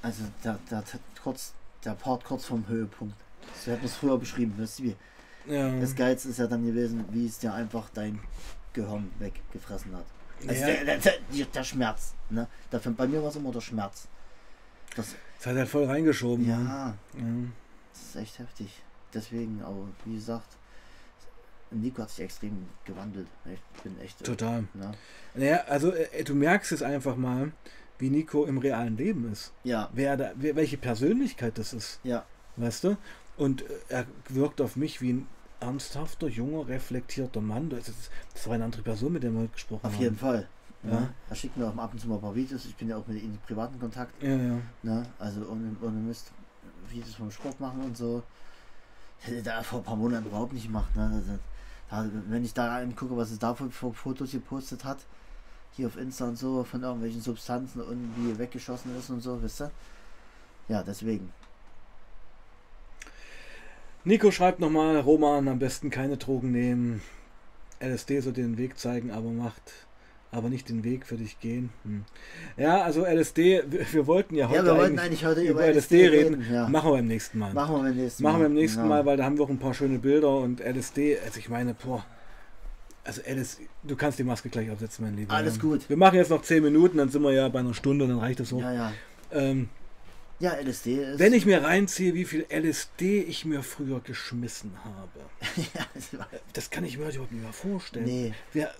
[0.00, 0.82] Also der, der,
[1.22, 1.52] kurz,
[1.84, 3.14] der Part kurz vorm Höhepunkt.
[3.64, 4.96] So hätten wir es früher beschrieben, weißt du wie?
[5.46, 5.78] Ja.
[5.80, 8.20] Das Geilste ist ja dann gewesen, wie es dir einfach dein
[8.72, 10.04] Gehirn weggefressen hat.
[10.48, 10.66] Also Ja.
[10.66, 12.14] der, der, der, der Schmerz.
[12.30, 12.48] Ne?
[12.70, 14.08] Dafür, bei mir war es immer der Schmerz.
[14.96, 16.46] Das, Das hat halt voll reingeschoben.
[16.48, 16.94] ja, ne?
[17.18, 17.24] Ja.
[17.92, 18.82] das ist echt heftig.
[19.12, 20.56] Deswegen, aber wie gesagt,
[21.70, 23.26] Nico hat sich extrem gewandelt.
[23.46, 24.22] Ich bin echt.
[24.24, 24.64] Total.
[24.74, 24.92] Ne?
[25.34, 27.52] Naja, also äh, du merkst es einfach mal,
[28.02, 29.52] wie Nico im realen Leben ist.
[29.62, 32.00] Ja, Wer da, wer, welche Persönlichkeit das ist.
[32.02, 32.24] ja,
[32.56, 32.96] Weißt du?
[33.36, 35.26] Und äh, er wirkt auf mich wie ein
[35.60, 37.70] ernsthafter, junger, reflektierter Mann.
[37.70, 40.02] Das, ist, das war eine andere Person, mit der wir gesprochen auf haben.
[40.02, 40.48] jeden Fall.
[40.82, 41.08] Ja.
[41.30, 42.64] Er schickt mir auch ab und zu mal ein paar Videos.
[42.64, 44.20] Ich bin ja auch mit ihm in privaten Kontakt.
[44.20, 44.58] Ja, ja.
[44.82, 45.06] Ne?
[45.18, 46.32] Also ohne, ohne Mist
[46.90, 48.22] Videos vom Sport machen und so.
[49.20, 50.94] Hätte da vor ein paar Monaten überhaupt nicht gemacht.
[50.96, 51.10] Ne?
[51.14, 51.38] Also,
[51.88, 54.98] da, wenn ich da angucke, was es da für, für Fotos gepostet hat,
[55.76, 59.42] hier auf Insta und so, von irgendwelchen Substanzen und wie er weggeschossen ist und so,
[59.42, 59.70] wisst ihr?
[60.68, 61.32] Ja, deswegen.
[64.04, 67.02] Nico schreibt nochmal, Roman, am besten keine Drogen nehmen.
[67.80, 69.86] LSD soll dir den Weg zeigen, aber macht
[70.32, 71.68] aber nicht den Weg für dich gehen.
[71.84, 72.04] Hm.
[72.56, 75.68] Ja, also LSD, wir, wir wollten ja heute Ja, wir wollten eigentlich eigentlich heute über
[75.68, 76.46] über LSD reden.
[76.50, 76.68] Ja.
[76.68, 77.52] Machen wir beim nächsten Mal.
[77.52, 78.40] Machen wir beim nächsten Machen Mal.
[78.40, 78.94] wir beim nächsten Genau.
[78.94, 81.74] Mal, weil da haben wir auch ein paar schöne Bilder und LSD, also ich meine,
[81.74, 82.04] boah,
[83.04, 85.34] also LSD, du kannst die Maske gleich absetzen, mein Lieber.
[85.34, 85.88] Alles gut.
[85.88, 88.40] Wir machen jetzt noch 10 Minuten, dann sind wir ja bei einer Stunde, dann reicht
[88.40, 88.60] das so.
[88.60, 88.92] Ja, ja.
[89.32, 89.68] Ähm,
[90.38, 91.18] Ja, LSD ist.
[91.18, 95.20] wenn ich mir reinziehe, wie viel LSD ich mir früher geschmissen habe,
[95.74, 98.04] ja, es war- das kann ich mir heute überhaupt nicht mehr vorstellen.
[98.04, 98.70] nee, Wir,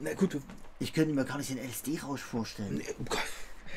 [0.00, 0.36] na gut,
[0.80, 2.74] ich könnte mir gar nicht den LSD-Rausch vorstellen.
[2.78, 3.20] nee, oh Gott,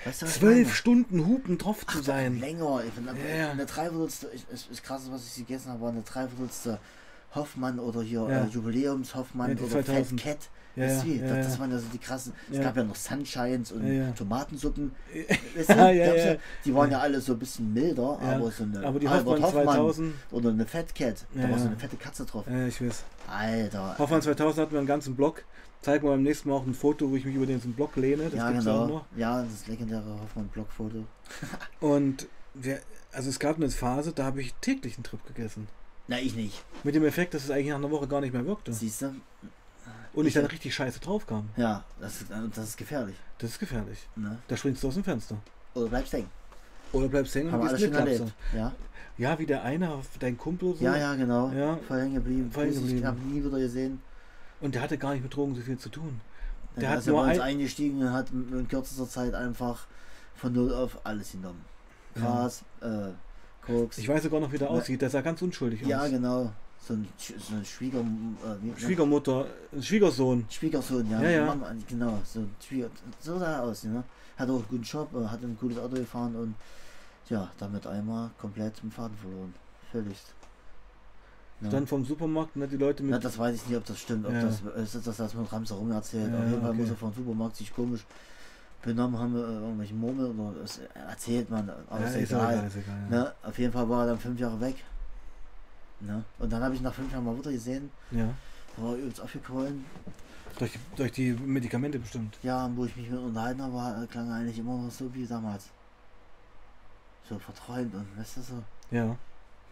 [0.05, 0.75] Weißt du, was zwölf?
[0.75, 2.39] Stunden Hupen drauf zu Ach, sein.
[2.39, 2.83] Länger.
[2.87, 3.51] Ich bin, Ja, ja.
[3.51, 6.79] Eine Dreiviertelste, ich, es ist krass, was ich gegessen habe, war eine Dreiviertelste
[7.35, 8.43] Hoffmann oder hier Ja.
[8.43, 10.21] äh, Jubiläums Hoffmann Ja, oder 2000.
[10.21, 10.49] Fat Cat.
[10.75, 12.33] Ja, das, das waren ja so die krassen.
[12.51, 14.15] Es gab ja noch Sunshines und.
[14.15, 14.91] Tomatensuppen.
[15.55, 16.39] Weißt du?
[16.65, 19.63] Die waren ja alle so ein bisschen milder, aber so eine Aber die Albert Hoffmann
[19.65, 22.45] 2000, oder eine Fat Cat, da war so eine fette Katze drauf.
[22.47, 23.03] ja, ich weiß.
[23.27, 23.95] Alter.
[23.97, 25.43] Hoffmann 2000 hatten wir einen ganzen Blog.
[25.81, 28.25] Zeigen wir beim nächsten Mal auch ein Foto, wo ich mich über den Blog lehne.
[28.25, 28.97] Das ja, gibt's auch genau.
[28.99, 29.05] noch.
[29.15, 31.05] Ja, das legendäre Hoffmann-Blockfoto.
[31.79, 32.79] Und wir,
[33.11, 35.67] also es gab eine Phase, da habe ich täglich einen Trip gegessen.
[36.07, 36.63] Na, ich nicht.
[36.83, 38.71] Mit dem Effekt, dass es eigentlich nach einer Woche gar nicht mehr wirkte.
[38.73, 39.13] Siehst du?
[40.13, 41.49] Und ich dann richtig scheiße drauf kam.
[41.57, 43.15] Ja, das, ist- das ist gefährlich.
[43.39, 43.99] Das ist gefährlich.
[44.15, 44.37] Ne?
[44.47, 45.35] Da springst du aus dem Fenster.
[45.75, 46.29] Oder bleibst hängen.
[46.91, 47.93] Oder bleibst hängen Haben und erlebt.
[47.93, 48.31] Klapse.
[48.55, 48.71] Ja,
[49.17, 50.83] Ja, wie der eine, dein Kumpel so.
[50.83, 51.49] ja, ja, genau.
[51.51, 51.77] Ja.
[51.87, 52.51] Voll hängen geblieben.
[52.51, 53.05] Voll hängen geblieben.
[53.05, 54.01] hab ihn nie wieder gesehen.
[54.61, 56.19] Und der hatte gar nicht mit Drogen so viel zu tun.
[56.75, 59.85] Der Der hat ja nur bei uns ein- eingestiegen und hat in kürzester Zeit einfach
[60.35, 61.63] von null auf alles genommen.
[62.15, 62.21] Ja.
[62.21, 63.09] Gras, äh,
[63.67, 63.97] Koks.
[63.97, 65.01] Ich weiß sogar noch, wie der aussieht.
[65.01, 66.09] Der sah ganz unschuldig ja, aus.
[66.09, 66.51] genau.
[66.87, 68.03] So ein, so ein Schwieger, äh,
[68.63, 70.45] wie- Schwiegermutter, ein Schwiegersohn.
[70.49, 71.21] Schwiegersohn, ja.
[71.21, 71.45] Ja, ja.
[71.45, 72.21] Mama, genau.
[72.25, 72.89] So, Schwieger,
[73.19, 74.03] so sah er aus, ne?
[74.37, 76.55] Hat auch einen guten Job, äh, hat ein gutes Auto gefahren und
[77.29, 79.53] ja, damit einmal komplett den Faden verloren.
[79.91, 80.17] Völlig.
[81.59, 81.69] Ja.
[81.69, 83.11] Dann vom Supermarkt, ne, die Leute mit.
[83.11, 84.43] Ja, das weiß ich nicht, ob das stimmt, ob Ja.
[84.43, 84.61] das
[84.93, 86.31] ist, das, das mit Ramser rum erzählt.
[86.31, 88.05] Ja, Auf jeden Fall muss er vom Supermarkt sich komisch
[88.81, 92.53] benommen haben, äh, irgendwelche Murmel oder das erzählt man, aber ja, ist egal.
[92.53, 92.97] egal, ist egal.
[93.09, 93.17] ja.
[93.17, 93.33] Ne?
[93.43, 94.75] Auf jeden Fall war er dann fünf Jahre weg.
[95.99, 96.23] Ne?
[96.39, 98.29] Und dann habe ich nach fünf Jahren mal wieder gesehen, Ja.
[98.75, 99.83] da war übelst aufgequollen.
[100.59, 102.37] Durch, durch die Medikamente bestimmt.
[102.43, 105.69] Ja, wo ich mich mit unterhalten habe, war, klang eigentlich immer noch so wie damals.
[107.29, 108.63] So verträumt und weißt du so.
[108.91, 109.15] Ja.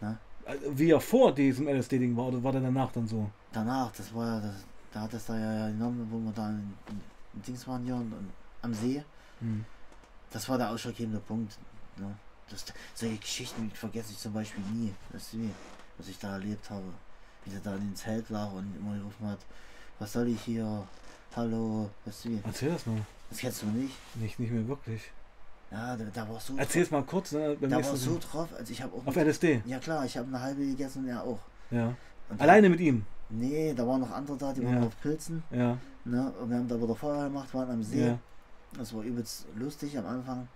[0.00, 0.16] Na?
[0.44, 3.28] Also, Wie er vor diesem LSD-Ding war, oder war der danach dann so?
[3.52, 4.54] Danach, das war ja, das,
[4.92, 7.00] da hat das da ja genommen, wo wir da in, in,
[7.34, 8.28] in Dings waren hier und, und
[8.62, 9.02] am See.
[9.40, 9.64] Hm.
[10.30, 11.56] Das war der ausschlaggebende Punkt.
[11.96, 12.14] Ne?
[12.50, 14.92] Das, solche Geschichten vergesse ich zum Beispiel nie.
[15.12, 15.50] Weißt du?
[15.98, 16.84] Was ich da erlebt habe.
[17.44, 19.38] Wie der da in dem Zelt lag und immer gerufen hat,
[19.98, 20.86] was soll ich hier?
[21.34, 22.40] Hallo, weißt du?
[22.44, 23.00] Erzähl das mal.
[23.30, 23.94] Das kennst du nicht?
[24.16, 25.02] Nicht, nicht mehr wirklich.
[25.70, 27.56] Ja, der, der war so Erzähl es mal kurz, ne?
[27.60, 29.06] Beim Da war so drauf, also ich habe auch.
[29.06, 29.62] Auf LSD.
[29.64, 31.40] ja klar, ich habe eine halbe gegessen und er auch.
[31.70, 31.94] Ja.
[32.28, 33.04] Und Alleine mit ihm.
[33.28, 34.86] Nee, da waren noch andere da, die waren Ja.
[34.86, 35.42] auf Pilzen.
[35.50, 35.76] Ja.
[36.04, 36.32] Ne?
[36.40, 38.06] Und wir haben da wieder Feuer gemacht, waren am See.
[38.06, 38.18] Ja.
[38.78, 40.48] Das war übelst lustig am Anfang.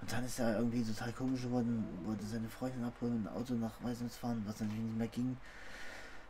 [0.00, 3.54] Und dann ist er irgendwie total komisch geworden, wollte seine Freundin abholen und ein Auto
[3.54, 5.36] nach Weißens fahren, was natürlich nicht mehr ging.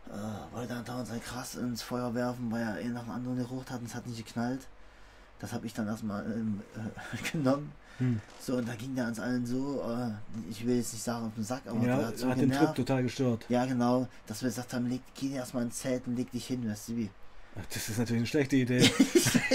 [0.08, 3.38] Äh, wollte dann dauernd sein Gras ins Feuer werfen, weil er eh nach dem anderen
[3.38, 4.60] gerucht hat und es hat nicht geknallt.
[5.40, 7.72] Das habe ich dann erstmal ähm, äh, genommen.
[7.98, 8.20] Hm.
[8.40, 10.10] So, und da ging der uns allen so, äh,
[10.50, 12.50] ich will jetzt nicht sagen auf den Sack, aber ja hat so hat den.
[12.50, 13.44] Trip total gestört.
[13.48, 16.68] Ja, genau, dass wir gesagt haben, leg, geh erstmal ins Zelt und leg dich hin,
[16.68, 17.10] weißt du wie.
[17.72, 18.90] Das ist natürlich eine schlechte Idee.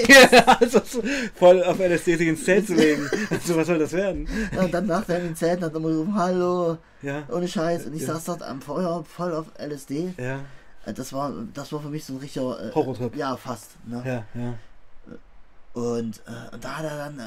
[0.07, 1.03] ja, also so
[1.35, 3.09] voll auf LSD sich ins Zelt zu legen.
[3.29, 4.27] Also was soll das werden?
[4.53, 7.23] Ja, und dann nach dem Zelt hat er immer gerufen, hallo, Ja.
[7.29, 7.85] ohne Scheiß.
[7.87, 8.13] Und ich Ja.
[8.13, 10.13] saß dort am Feuer, voll auf LSD.
[10.17, 10.39] Ja.
[10.85, 12.69] Äh, Das war, das war für mich so ein richtiger...
[12.69, 13.15] Äh, Horrortrip.
[13.17, 13.71] Ja, fast.
[13.85, 14.01] Ne?
[14.05, 14.53] Ja, ja.
[15.73, 17.23] Und, äh, und da hat er dann, äh,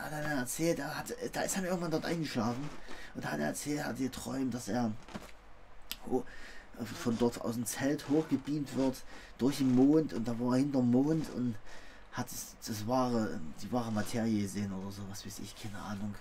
[0.00, 2.68] hat er dann erzählt, er hat, da ist er irgendwann dort eingeschlafen.
[3.14, 4.92] Und da hat er erzählt, er hat geträumt, dass er
[6.10, 6.24] ho-
[6.84, 8.96] von dort aus dem Zelt hochgebeamt wird,
[9.38, 10.12] durch den Mond.
[10.12, 11.54] Und da war er hinterm Mond und
[12.12, 16.14] hat das, das wahre, die wahre Materie gesehen oder so, was weiß ich, keine Ahnung.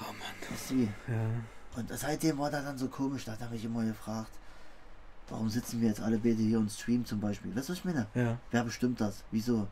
[0.00, 0.50] Oh Mann.
[0.50, 0.88] Weißt du wie?
[1.08, 1.30] Ja.
[1.76, 4.30] Und seitdem war der dann so komisch, da hat er mich immer gefragt,
[5.28, 7.54] warum sitzen wir jetzt alle beide hier und streamen zum Beispiel?
[7.56, 8.06] Weißt du, was ich meine?
[8.14, 8.38] Ja.
[8.50, 9.24] Wer bestimmt das?
[9.30, 9.66] Wieso?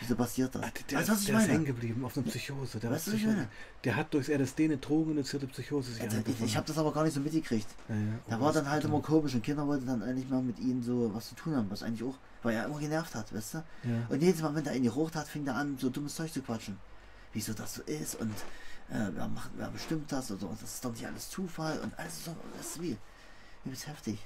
[0.00, 0.62] Wieso passiert das?
[0.62, 2.78] Ah, Der, weißt du, was ich der ist hängen geblieben auf einer Psychose.
[2.80, 3.48] Der, war Weißt du, was ich Psycho meine?
[3.84, 7.04] der hat durchs LSD eine drogeninduzierte Psychose sich Also, ich ich habe das aber gar
[7.04, 7.68] nicht so mitgekriegt.
[7.88, 8.00] ja, ja.
[8.28, 10.42] Da Oh, war das dann halt ist immer komisch und Kinder wollten dann endlich mal
[10.42, 13.32] mit ihnen so was zu tun haben, was eigentlich auch, weil er immer genervt hat,
[13.34, 13.58] weißt du?
[13.84, 14.06] Ja.
[14.08, 16.42] Und jedes Mal, wenn der ihn gerucht hat, fing er an, so dummes Zeug zu
[16.42, 16.76] quatschen.
[17.32, 18.32] Wieso das so ist und
[18.90, 22.24] äh, wer, macht, wer bestimmt das oder das ist doch nicht alles Zufall und alles
[22.24, 22.96] so, das ist wie,
[23.64, 24.18] übelst heftig.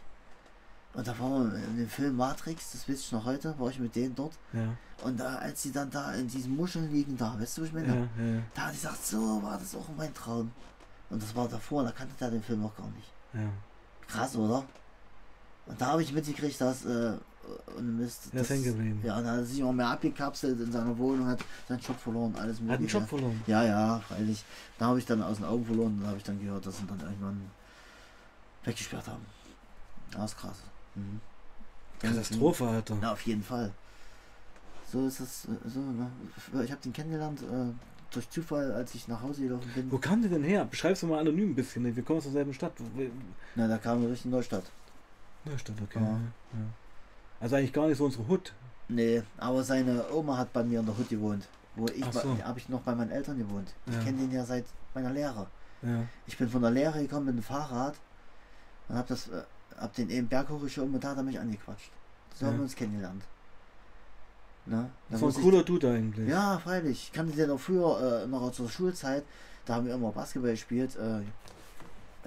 [0.95, 3.78] Und da waren wir in dem Film Matrix, das weiß ich noch heute, war ich
[3.78, 4.32] mit denen dort.
[4.53, 4.61] Ja,
[5.05, 7.74] Und da, als sie dann da in diesen Muscheln liegen, da, weißt du, was ich
[7.74, 7.89] meine?
[8.18, 10.51] ja, ja, Da hat die gesagt, so war das auch mein Traum.
[11.11, 13.12] Und das war davor, da kannte der den Film noch gar nicht.
[14.09, 14.64] Krass, oder?
[15.66, 17.12] Und da habe ich mitgekriegt, dass, äh,
[17.76, 19.01] und Mist, ist das- hängen geblieben.
[19.05, 22.34] ja, da hat er sich auch mehr abgekapselt in seiner Wohnung, hat seinen Job verloren,
[22.36, 22.99] alles Hat einen mögliche.
[22.99, 23.43] Job verloren.
[23.47, 24.45] Ja, ja, freilich.
[24.78, 26.78] Da habe ich dann aus den Augen verloren und da habe ich dann gehört, dass
[26.78, 27.41] sie dann irgendwann
[28.64, 29.24] weggesperrt haben.
[30.11, 30.57] Das ist krass.
[30.99, 31.20] Mhm.
[32.01, 32.96] Katastrophe, Alter.
[33.01, 33.72] Na, auf jeden Fall.
[34.90, 36.11] So ist es, äh, so, ne?
[36.64, 37.72] Ich habe den kennengelernt äh,
[38.11, 39.90] durch Zufall, als ich nach Hause gelaufen bin.
[39.90, 40.64] Wo kam der denn her?
[40.64, 41.84] Beschreib's doch mal anonym ein bisschen.
[41.94, 42.72] Wir kommen aus derselben Stadt.
[43.55, 44.64] Na, da kam wir durch die Neustadt.
[45.44, 45.99] Neustadt, okay.
[46.01, 46.09] Ja.
[46.09, 46.18] Ja.
[47.40, 48.53] Also eigentlich gar nicht so unsere Hut.
[48.88, 51.46] Nee, aber seine Oma hat bei mir in der Hut gewohnt.
[51.76, 52.36] Wo ich Ach so.
[52.42, 53.72] habe ich noch bei meinen Eltern gewohnt.
[53.86, 54.03] Ich Ja.
[54.03, 55.46] kenne den ja seit meiner Lehre.
[56.26, 57.94] Ich bin von der Lehre gekommen mit dem Fahrrad
[58.88, 59.42] und habe das äh,
[59.81, 61.91] hab den eben Berg hochgeschoben und da hat er mich angequatscht.
[62.35, 62.51] So Ja.
[62.51, 63.22] haben wir uns kennengelernt.
[64.66, 64.76] Ne?
[64.76, 66.29] Da Das war ein muss ich- cooler Dude eigentlich.
[66.29, 67.05] Ja, freilich.
[67.05, 69.24] Ich kannte den auch früher, äh, noch zur Schulzeit.
[69.64, 70.97] Da haben wir immer Basketball gespielt.
[70.97, 71.20] Äh,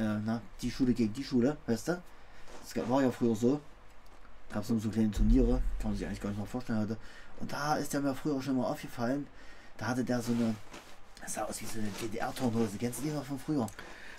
[0.01, 2.01] äh, na, die Schule gegen die Schule, weißt du?
[2.73, 3.59] Das war ja früher so.
[4.51, 6.97] Gab es so kleine Turniere, kann man sich eigentlich gar nicht noch vorstellen heute.
[7.39, 9.27] Und da ist der mir früher schon mal aufgefallen.
[9.77, 10.53] Da hatte der so eine,
[11.21, 12.77] das sah aus wie so eine DDR-Turnhose.
[12.77, 13.67] Kennst du die noch von früher?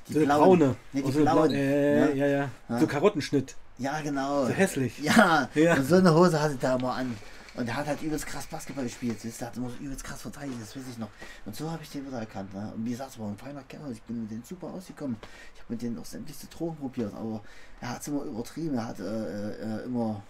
[0.08, 0.58] Die So eine blauen.
[0.58, 0.76] braune.
[0.92, 1.48] Nee, die Oder so eine blauen.
[1.48, 2.26] blaue- Äh, Ja.
[2.26, 2.48] ja, ja.
[2.68, 2.78] Ja.
[2.80, 3.56] So Karottenschnitt.
[3.78, 4.46] Ja, genau.
[4.46, 4.98] So hässlich.
[4.98, 5.74] Ja, Ja.
[5.74, 7.16] und so eine Hose hatte der immer an.
[7.54, 9.18] Und der hat halt übelst krass Basketball gespielt.
[9.22, 11.10] Der hat immer so übelst krass verteidigt, das weiß ich noch.
[11.44, 12.52] Und so habe ich den wieder erkannt.
[12.54, 12.72] Ne?
[12.74, 13.92] Und wie gesagt, es war ein feiner Kerl.
[13.92, 15.16] Ich bin mit denen super ausgekommen.
[15.54, 17.42] Ich habe mit denen auch sämtlichste Drogen probiert, aber
[17.82, 18.74] er hat es immer übertrieben.
[18.76, 20.22] Er hat äh, äh, immer.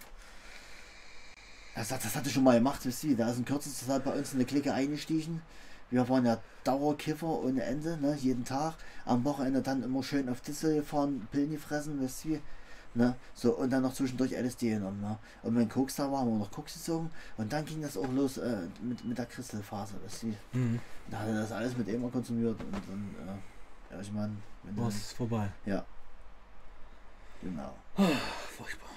[1.75, 4.11] Er sagt, das hatte schon mal gemacht, wisst ihr, da ist in kürzester Zeit bei
[4.11, 5.41] uns in eine Clique eingestiegen.
[5.89, 8.75] Wir waren ja Dauerkiffer ohne Ende, ne, jeden Tag.
[9.05, 12.39] Am Wochenende dann immer schön auf Dissel gefahren, Pillen gefressen, wisst ihr.
[12.95, 13.15] Ne?
[13.33, 15.01] So, und dann noch zwischendurch LSD genommen.
[15.01, 15.17] Ne?
[15.41, 17.09] Und wenn Koks da war, haben wir noch Koks gezogen.
[17.37, 19.95] Und dann ging das auch los äh, mit, mit der Crystal-Phase.
[20.03, 20.27] weißt du.
[20.57, 20.79] Mhm.
[21.09, 22.59] Da hat er das alles mit immer konsumiert.
[22.59, 25.49] Und dann, äh, ja, ich meine, wenn du- Was ist vorbei.
[25.65, 25.83] Ja.
[27.41, 27.73] Genau.
[28.57, 28.89] Furchtbar.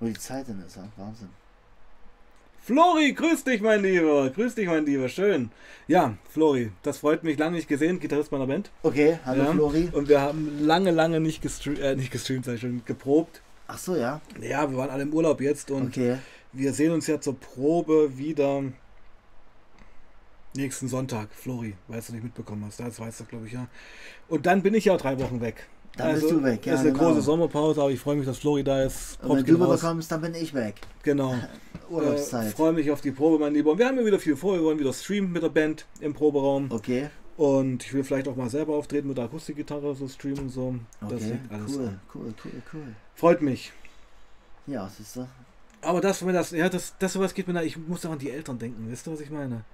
[0.00, 0.84] Wo die Zeit denn ist, ja?
[0.96, 1.30] Wahnsinn.
[2.62, 4.30] Flori, grüß dich, mein Lieber.
[4.30, 5.08] Grüß dich, mein Lieber.
[5.08, 5.50] Schön.
[5.88, 7.38] Ja, Flori, das freut mich.
[7.38, 7.98] Lange nicht gesehen.
[8.00, 8.70] Gitarrist meiner Band.
[8.82, 9.52] Okay, hallo ja.
[9.52, 9.88] Flori.
[9.92, 13.40] Und wir haben lange, lange nicht gestreamt, äh, nicht gestreamt, sag ich schon, geprobt.
[13.66, 14.20] Ach so, ja.
[14.40, 16.18] Ja, wir waren alle im Urlaub jetzt und Okay.
[16.52, 18.62] wir sehen uns ja zur Probe wieder
[20.54, 21.28] nächsten Sonntag.
[21.32, 22.78] Flori, weil du nicht mitbekommen hast.
[22.80, 23.68] Das weißt du, glaube ich, ja.
[24.28, 25.66] Und dann bin ich ja drei Wochen weg.
[25.96, 27.04] Dann bist du weg, ja, ist eine genau.
[27.08, 29.20] große Sommerpause, aber ich freue mich, dass Flori da ist.
[29.20, 29.80] Props wenn du wieder raus.
[29.80, 30.76] kommst, dann bin ich weg.
[31.02, 31.34] Genau.
[31.90, 32.48] Urlaubszeit.
[32.48, 33.72] Äh, freue mich auf die Probe, mein Lieber.
[33.72, 34.54] Und wir haben ja wieder viel vor.
[34.54, 36.70] Wir wollen wieder streamen mit der Band im Proberaum.
[36.70, 40.48] Okay, Und ich will vielleicht auch mal selber auftreten mit der Akustikgitarre, so streamen und
[40.50, 40.74] so.
[41.00, 41.32] Das okay.
[41.32, 42.00] liegt alles Cool, an.
[42.14, 42.82] cool, cool, cool.
[43.16, 43.72] Freut mich.
[44.66, 45.26] Ja, siehst du.
[45.82, 48.18] Aber das, wenn das, ja, das, das sowas geht mir da, ich muss auch an
[48.18, 49.64] die Eltern denken, wisst ihr, was ich meine?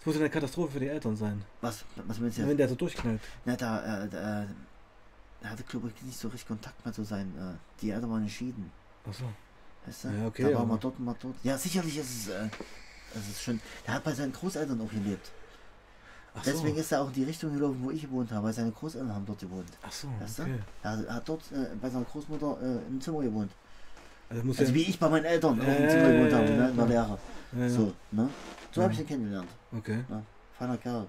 [0.00, 2.58] Es muss ja eine Katastrophe für die Eltern sein, Was, was meinst du wenn jetzt?
[2.60, 3.20] der so durchknallt.
[3.44, 4.46] Na, da, äh, da,
[5.42, 7.32] er hatte, glaube ich, nicht so richtig Kontakt mehr zu sein.
[7.38, 8.70] Äh, die Eltern waren geschieden.
[9.08, 9.24] Achso.
[9.86, 10.08] Weißt du?
[10.08, 11.34] Ja, okay, Da war mal dort, mal dort.
[11.42, 12.48] Ja, sicherlich ist es, äh,
[13.14, 13.60] es ist schon.
[13.86, 15.30] Er hat bei seinen Großeltern auch gelebt.
[16.34, 16.50] Ach so.
[16.50, 19.12] Deswegen ist er auch in die Richtung gelaufen, wo ich gewohnt habe, weil seine Großeltern
[19.14, 19.68] haben dort gewohnt.
[19.82, 20.42] Ach so, Weißt du?
[20.42, 20.58] okay.
[20.82, 23.50] Er hat dort äh, bei seiner Großmutter äh, im Zimmer gewohnt.
[24.28, 26.68] Also muss Also ja, wie ich bei meinen Eltern auch im Zimmer gewohnt habe, ne,
[26.70, 26.84] in der ja.
[26.84, 27.18] Lehre.
[27.52, 27.68] ja, ja.
[27.70, 28.28] So, ne?
[28.72, 29.48] So habe ich ihn kennengelernt.
[29.74, 30.04] Okay.
[30.08, 30.22] Ne?
[30.58, 31.06] Feiner Kerl.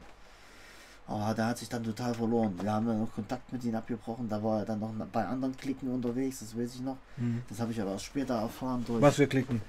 [1.09, 2.53] Aber der hat sich dann total verloren.
[2.61, 4.29] Wir haben dann noch Kontakt mit ihm abgebrochen.
[4.29, 6.97] Da war er dann noch bei anderen Klicken unterwegs, das weiß ich noch.
[7.17, 7.41] Hm.
[7.49, 9.01] Das habe ich aber erst später erfahren durch.
[9.01, 9.59] Was wir klicken.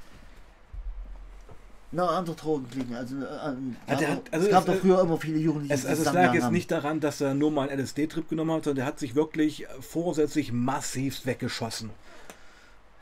[1.92, 2.94] Na, andere Drogenklicken.
[2.94, 6.02] Also, äh, äh, ja, hat- also es gab doch früher immer viele Jugendliche, Es, also
[6.04, 6.52] es lag jetzt haben.
[6.52, 9.66] nicht daran, dass er nur mal einen LSD-Trip genommen hat, sondern der hat sich wirklich
[9.80, 11.90] vorsätzlich massiv weggeschossen.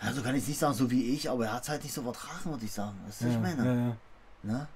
[0.00, 2.02] Also kann ich nicht sagen, so wie ich, aber er hat es halt nicht so
[2.02, 2.96] vertragen, würde ich sagen.
[3.06, 3.64] Das ist Ja, ich meine.
[3.66, 3.96] ja, ja.
[4.44, 4.68] Ne?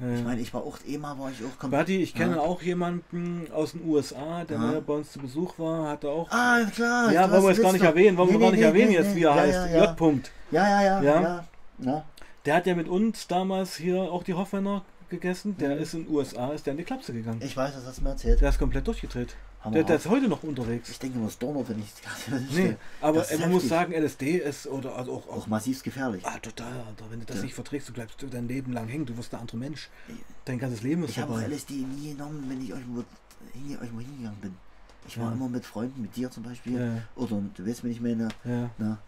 [0.00, 1.86] Ja, Ich meine, ich war auch immer, war ich auch komplett.
[1.86, 2.40] Buddy, ich kenne Ja.
[2.40, 4.62] auch jemanden aus den USA, der Ja.
[4.62, 6.30] mal bei uns zu Besuch war, hat er auch.
[6.30, 7.12] Ah, klar.
[7.12, 8.88] ja, wollen wir jetzt gar nicht erwähnen, wollen wir Nee, gar nee, nicht nee, erwähnen
[8.90, 9.74] nee, jetzt, wie er ja, heißt.
[9.74, 9.98] J.
[9.98, 10.30] -Punkt.
[10.50, 11.20] ja, ja, ja, Ja.
[11.22, 11.44] ja.
[11.80, 12.04] ja.
[12.46, 15.56] Der hat ja mit uns damals hier auch die Hoffmänner gegessen.
[15.58, 15.82] Der Mhm.
[15.82, 17.40] ist in den USA, ist der in die Klapse gegangen.
[17.44, 18.40] Ich weiß, das hast du mir erzählt.
[18.40, 19.34] Der ist komplett durchgedreht.
[19.72, 20.88] Der, der ist heute noch unterwegs.
[20.88, 21.92] Ich denke, was donnert, wenn ich
[22.28, 26.24] gerade Nee, aber man muss sagen, LSD ist oder also auch, Auch auch massiv gefährlich.
[26.24, 27.04] ah, total, Alter.
[27.10, 27.42] Wenn du das Ja.
[27.42, 29.04] nicht verträgst, du bleibst dein Leben lang hängen.
[29.04, 29.90] Du wirst ein anderer Mensch.
[30.46, 31.34] Dein ganzes Leben ist Ich habe.
[31.42, 33.00] LSD nie genommen, wenn ich irgendwo,
[33.54, 34.54] hinge- irgendwo hingegangen bin.
[35.06, 35.32] Ich war Ja.
[35.32, 36.78] immer mit Freunden, mit dir zum Beispiel.
[36.80, 38.70] Ja, Oder du weißt, wenn ich meine, ja.
[38.78, 38.98] na,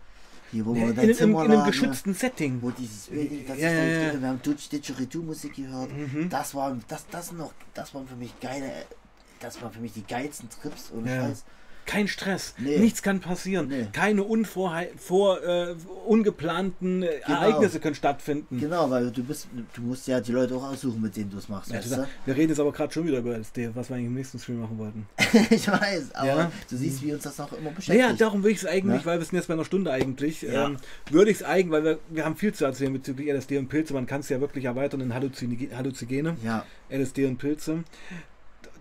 [0.51, 2.61] hier wo Nee, wir in, in in, einem geschützten Setting.
[2.61, 4.21] wo dieses Öl, das Ja, ist ja, ja.
[4.21, 5.91] wir haben Dutch Didgeridoo Musik gehört.
[5.97, 6.29] Mhm.
[6.29, 8.71] Das war, das, das noch, das waren für mich geile,
[9.43, 11.29] das waren für mich die geilsten Trips ohne Ja.
[11.29, 11.45] Scheiß.
[11.85, 12.55] Kein Stress.
[12.59, 12.79] Nee.
[12.79, 13.67] Nichts kann passieren.
[13.67, 13.89] Nee.
[13.93, 15.75] Keine unvorhei vor, äh,
[16.07, 17.11] ungeplanten Genau.
[17.27, 18.61] Ereignisse können stattfinden.
[18.61, 21.49] Genau, weil du bist, du musst ja die Leute auch aussuchen, mit denen du es
[21.49, 24.07] machst, Ja, du wir reden jetzt aber gerade schon wieder über LSD, was wir eigentlich
[24.07, 25.09] im nächsten Stream machen wollten.
[25.51, 26.53] ich weiß, aber Ja.
[26.71, 28.01] du siehst, wie uns das auch immer beschäftigt.
[28.01, 29.05] Naja, darum will ich es eigentlich, Ne?
[29.07, 30.67] weil wir sind jetzt bei einer Stunde eigentlich, Ja.
[30.67, 30.77] ähm,
[31.11, 33.93] würde ich es eigentlich, weil wir, wir haben viel zu erzählen bezüglich LSD und Pilze.
[33.93, 37.83] Man kann es ja wirklich erweitern in Halluzine- Halluzigene, Ja, LSD und Pilze.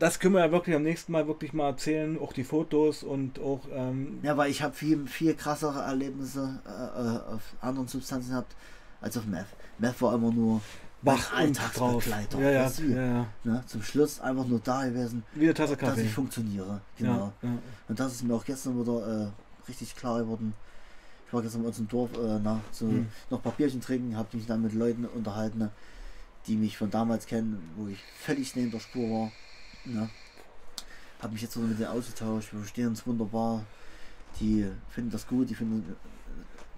[0.02, 3.38] Das können wir ja wirklich am nächsten Mal wirklich mal erzählen, auch die Fotos und
[3.38, 8.32] auch, ähm, ja, weil ich habe viel, viel krassere Erlebnisse äh, äh, auf anderen Substanzen
[8.32, 8.56] gehabt
[9.00, 9.46] als auf Meth.
[9.78, 10.60] Meth war immer nur
[11.04, 11.32] wach.
[11.36, 12.40] Alltagsbegleiter.
[12.40, 12.84] Ja, ja, du?
[12.86, 13.28] ja, ja.
[13.44, 13.64] Ne?
[13.68, 16.02] Zum Schluss einfach nur da gewesen, Wie eine Tasse dass Kaffee.
[16.02, 16.82] ich funktioniere.
[16.98, 17.32] Genau.
[17.44, 17.50] Ja.
[17.88, 19.28] Und das ist mir auch gestern wieder äh,
[19.68, 20.56] richtig klar geworden.
[21.28, 23.08] Ich war gestern bei uns im Dorf äh, na, so Hm.
[23.30, 25.70] noch Papierchen trinken, habe mich dann mit Leuten unterhalten,
[26.48, 29.32] die mich von damals kennen, wo ich völlig neben der Spur war.
[29.86, 30.10] Ne?
[31.22, 33.64] Habe mich jetzt wieder mit denen ausgetauscht, wir verstehen uns wunderbar.
[34.40, 35.96] die finden das gut, die finden,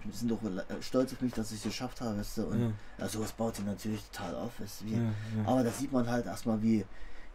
[0.04, 2.46] die sind auch äh, stolz auf mich, dass ich es geschafft habe, weißt du?
[2.48, 2.72] Und Ja.
[2.98, 3.08] ja.
[3.10, 4.86] sowas baut sie natürlich total auf, weißt du?
[4.86, 5.12] Wie, Ja, ja.
[5.46, 6.86] Aber da sieht man halt erstmal, wie,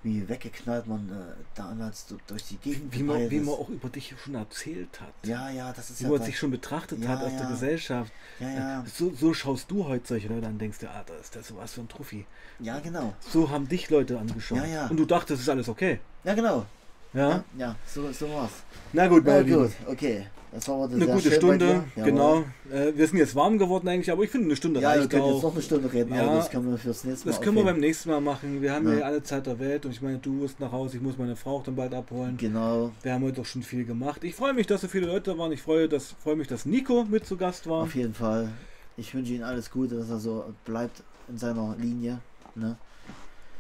[0.03, 4.15] wie weggeknallt man äh, damals durch die Gegend Wie man, wie man auch über dich
[4.23, 5.13] schon erzählt hat.
[5.25, 6.11] Ja, ja, das ist Wie ja.
[6.11, 7.49] man da- sich schon betrachtet Ja, hat aus der ja.
[7.51, 8.13] Gesellschaft.
[8.39, 11.35] ja, ja, So, so schaust du heute solche Leute an, denkst du, ah, da ist
[11.35, 12.27] der sowas für ein Trophy.
[12.61, 13.13] ja, genau.
[13.21, 14.59] So haben dich Leute angeschaut.
[14.59, 14.87] Ja, ja.
[14.87, 15.99] Und du dachtest, es ist alles okay.
[16.25, 16.65] Ja, genau.
[17.13, 17.43] Ja?
[17.57, 18.51] Ja, so, so war's.
[18.93, 19.63] Na gut, Na Lieben.
[19.63, 20.27] gut, okay.
[20.51, 22.45] Das war heute Eine gute Stunde, genau.
[22.73, 25.11] Äh, wir sind jetzt warm geworden eigentlich, aber ich finde eine Stunde Ja, wir reicht
[25.11, 27.41] können jetzt noch eine Stunde reden, Ja, aber das können wir fürs nächste Mal Das
[27.43, 27.87] können wir beim aufheben.
[27.87, 28.63] nächsten Mal machen.
[28.63, 29.05] Wir haben Ja.
[29.05, 31.57] alle Zeit der Welt und ich meine, du musst nach Hause, ich muss meine Frau
[31.59, 32.37] auch dann bald abholen.
[32.39, 34.25] Genau, Wir haben heute doch schon viel gemacht.
[34.25, 35.53] Ich freue mich, dass so viele Leute waren.
[35.53, 37.83] Ich freue, dass, freue mich, dass Nico mit zu Gast war.
[37.83, 38.49] auf jeden Fall.
[38.97, 42.21] Ich wünsche Ihnen alles Gute, dass er so bleibt in seiner Linie.
[42.55, 42.77] Ne?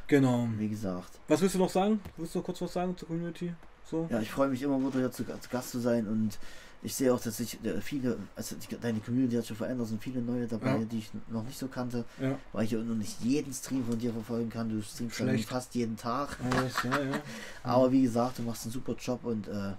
[0.07, 0.49] Genau.
[0.57, 1.11] Wie gesagt.
[1.29, 2.01] Was willst du noch sagen?
[2.17, 3.53] Willst du noch kurz was sagen zur Community?
[3.91, 4.07] So?
[4.11, 6.39] Ja, ich freue mich immer wieder hier zu, zu Gast zu sein und
[6.83, 9.91] ich sehe auch, dass sich äh, viele, also die, deine Community hat schon verändert, es
[9.91, 10.85] sind viele neue dabei, Ja.
[10.85, 12.39] die ich noch nicht so kannte, Ja.
[12.53, 14.69] weil ich ja noch nicht jeden Stream von dir verfolgen kann.
[14.69, 15.49] Du streamst Schlecht.
[15.49, 16.37] fast jeden Tag.
[16.55, 16.91] Alles, ja.
[17.65, 19.73] Aber wie gesagt, du machst einen super Job und äh,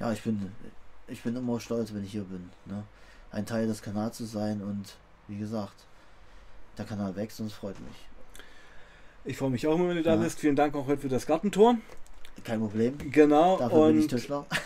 [0.00, 0.50] ja, ich bin,
[1.06, 2.48] ich bin immer stolz, wenn ich hier bin.
[2.66, 2.82] Ne?
[3.30, 4.96] Ein Teil des Kanals zu sein und
[5.26, 5.74] wie gesagt,
[6.78, 7.96] der Kanal wächst und es freut mich.
[9.24, 10.38] Ich freue mich auch immer, wenn du da bist.
[10.38, 11.76] Vielen Dank auch heute für das Gartentor.
[12.44, 12.96] Kein Problem.
[13.10, 13.58] Genau.
[13.58, 14.46] Dafür bin ich und Tischler.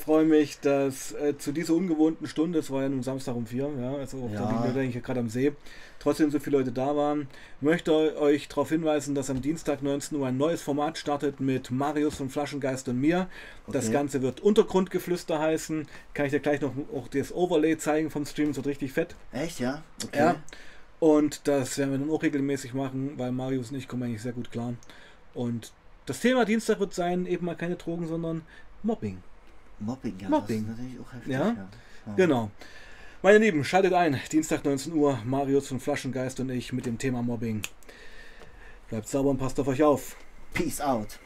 [0.00, 3.70] freue mich, dass äh, zu dieser ungewohnten Stunde, es war ja nun Samstag um vier,
[3.80, 4.64] ja, also auch Ja.
[4.64, 5.52] wir denke ich gerade am See,
[5.98, 7.28] trotzdem so viele Leute da waren.
[7.60, 12.16] Möchte euch darauf hinweisen, dass am Dienstag 19 Uhr ein neues Format startet mit Marius
[12.16, 13.28] von Flaschengeist und mir.
[13.68, 13.92] Das Okay.
[13.94, 15.86] Ganze wird Untergrundgeflüster heißen.
[16.14, 19.14] Kann ich dir gleich noch auch das Overlay zeigen vom Stream, es wird richtig fett.
[19.32, 19.82] Echt, ja?
[20.04, 20.18] Okay.
[20.18, 20.36] Ja.
[20.98, 24.32] Und das werden wir dann auch regelmäßig machen, weil Marius und ich kommen eigentlich sehr
[24.32, 24.74] gut klar.
[25.34, 25.72] Und
[26.06, 28.42] das Thema Dienstag wird sein, eben mal keine Drogen, sondern
[28.82, 29.18] Mobbing.
[29.80, 30.28] Mobbing, ja.
[30.28, 30.66] Mobbing.
[30.66, 31.32] Das ist natürlich auch heftig.
[31.32, 31.38] Ja.
[31.38, 31.68] Ja.
[32.06, 32.14] Ja.
[32.16, 32.50] Genau.
[33.22, 34.20] Meine Lieben, schaltet ein.
[34.32, 35.18] Dienstag 19 Uhr.
[35.24, 37.62] Marius von Flaschengeist und ich mit dem Thema Mobbing.
[38.88, 40.16] Bleibt sauber und passt auf euch auf.
[40.52, 41.18] Peace out.